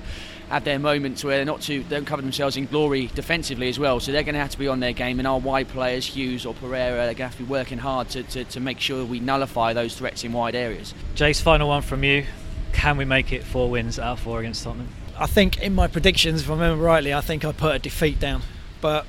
have 0.49 0.63
their 0.63 0.79
moments 0.79 1.23
where 1.23 1.37
they're 1.37 1.45
not 1.45 1.61
too 1.61 1.83
they 1.83 1.95
don't 1.95 2.05
cover 2.05 2.21
themselves 2.21 2.57
in 2.57 2.65
glory 2.65 3.07
defensively 3.13 3.69
as 3.69 3.79
well. 3.79 3.99
So 3.99 4.11
they're 4.11 4.23
going 4.23 4.33
to 4.33 4.41
have 4.41 4.49
to 4.51 4.59
be 4.59 4.67
on 4.67 4.79
their 4.79 4.93
game. 4.93 5.19
And 5.19 5.27
our 5.27 5.39
wide 5.39 5.67
players, 5.67 6.05
Hughes 6.05 6.45
or 6.45 6.53
Pereyra, 6.55 6.71
they're 6.71 7.05
going 7.05 7.17
to 7.17 7.23
have 7.23 7.37
to 7.37 7.43
be 7.43 7.49
working 7.49 7.77
hard 7.77 8.09
to, 8.09 8.23
to, 8.23 8.43
to 8.45 8.59
make 8.59 8.79
sure 8.79 9.05
we 9.05 9.19
nullify 9.19 9.73
those 9.73 9.95
threats 9.95 10.23
in 10.23 10.33
wide 10.33 10.55
areas. 10.55 10.93
Jace, 11.15 11.41
final 11.41 11.69
one 11.69 11.83
from 11.83 12.03
you. 12.03 12.25
Can 12.73 12.97
we 12.97 13.05
make 13.05 13.31
it 13.31 13.43
four 13.43 13.69
wins 13.69 13.99
out 13.99 14.13
of 14.13 14.19
four 14.19 14.39
against 14.39 14.63
Tottenham? 14.63 14.89
I 15.17 15.27
think 15.27 15.61
in 15.61 15.75
my 15.75 15.87
predictions, 15.87 16.41
if 16.41 16.49
I 16.49 16.53
remember 16.53 16.83
rightly, 16.83 17.13
I 17.13 17.21
think 17.21 17.45
I 17.45 17.51
put 17.51 17.75
a 17.75 17.79
defeat 17.79 18.19
down, 18.19 18.41
but. 18.81 19.05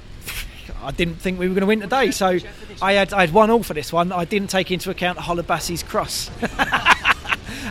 I 0.83 0.92
didn't 0.92 1.16
think 1.16 1.38
we 1.38 1.48
were 1.48 1.55
going 1.55 1.62
to 1.62 1.66
win 1.66 1.81
today, 1.81 2.11
so 2.11 2.38
I 2.81 2.92
had 2.92 3.12
I 3.12 3.22
had 3.22 3.35
one 3.35 3.50
all 3.50 3.62
for 3.62 3.74
this 3.74 3.92
one. 3.92 4.12
I 4.12 4.24
didn't 4.24 4.48
take 4.48 4.70
into 4.70 4.88
account 4.88 5.18
Holebas's 5.18 5.83
cross. 5.83 6.31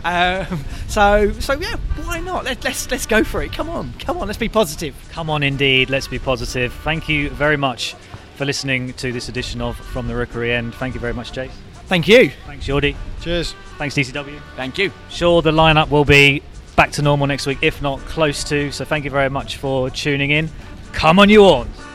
Um, 0.04 0.64
so, 0.88 1.32
so 1.40 1.54
yeah, 1.54 1.76
why 2.10 2.20
not? 2.20 2.44
Let, 2.44 2.64
let's 2.64 2.90
let's 2.90 3.06
go 3.06 3.24
for 3.24 3.44
it. 3.44 3.54
Come 3.54 3.70
on, 3.70 3.94
come 4.00 4.18
on. 4.18 4.26
Let's 4.26 4.40
be 4.40 4.50
positive. 4.50 4.96
Come 5.12 5.30
on, 5.30 5.44
indeed. 5.44 5.92
Let's 5.92 6.08
be 6.08 6.18
positive. 6.18 6.74
Thank 6.74 7.08
you 7.08 7.30
very 7.30 7.56
much 7.56 7.94
for 8.36 8.46
listening 8.46 8.94
to 8.94 9.12
this 9.12 9.30
edition 9.30 9.62
of 9.62 9.78
From 9.78 10.08
the 10.08 10.16
Rookery 10.16 10.52
End. 10.52 10.74
Thank 10.74 10.96
you 10.96 11.00
very 11.00 11.14
much, 11.14 11.32
Jace. 11.32 11.52
Thank 11.86 12.08
you. 12.08 12.32
Thanks, 12.48 12.66
Jordi. 12.66 12.96
Cheers. 13.22 13.54
Thanks, 13.78 13.94
DCW. 13.94 14.40
Thank 14.56 14.80
you. 14.80 14.92
Sure, 15.10 15.44
the 15.44 15.52
lineup 15.52 15.92
will 15.92 16.06
be 16.06 16.42
back 16.76 16.90
to 16.94 17.04
normal 17.04 17.28
next 17.28 17.46
week, 17.46 17.60
if 17.62 17.80
not 17.80 18.00
close 18.00 18.44
to. 18.46 18.72
So, 18.72 18.86
thank 18.86 19.06
you 19.06 19.12
very 19.12 19.30
much 19.30 19.58
for 19.58 19.92
tuning 19.92 20.32
in. 20.32 20.50
Come 20.94 21.20
on, 21.20 21.30
you 21.30 21.42
Orns. 21.42 21.89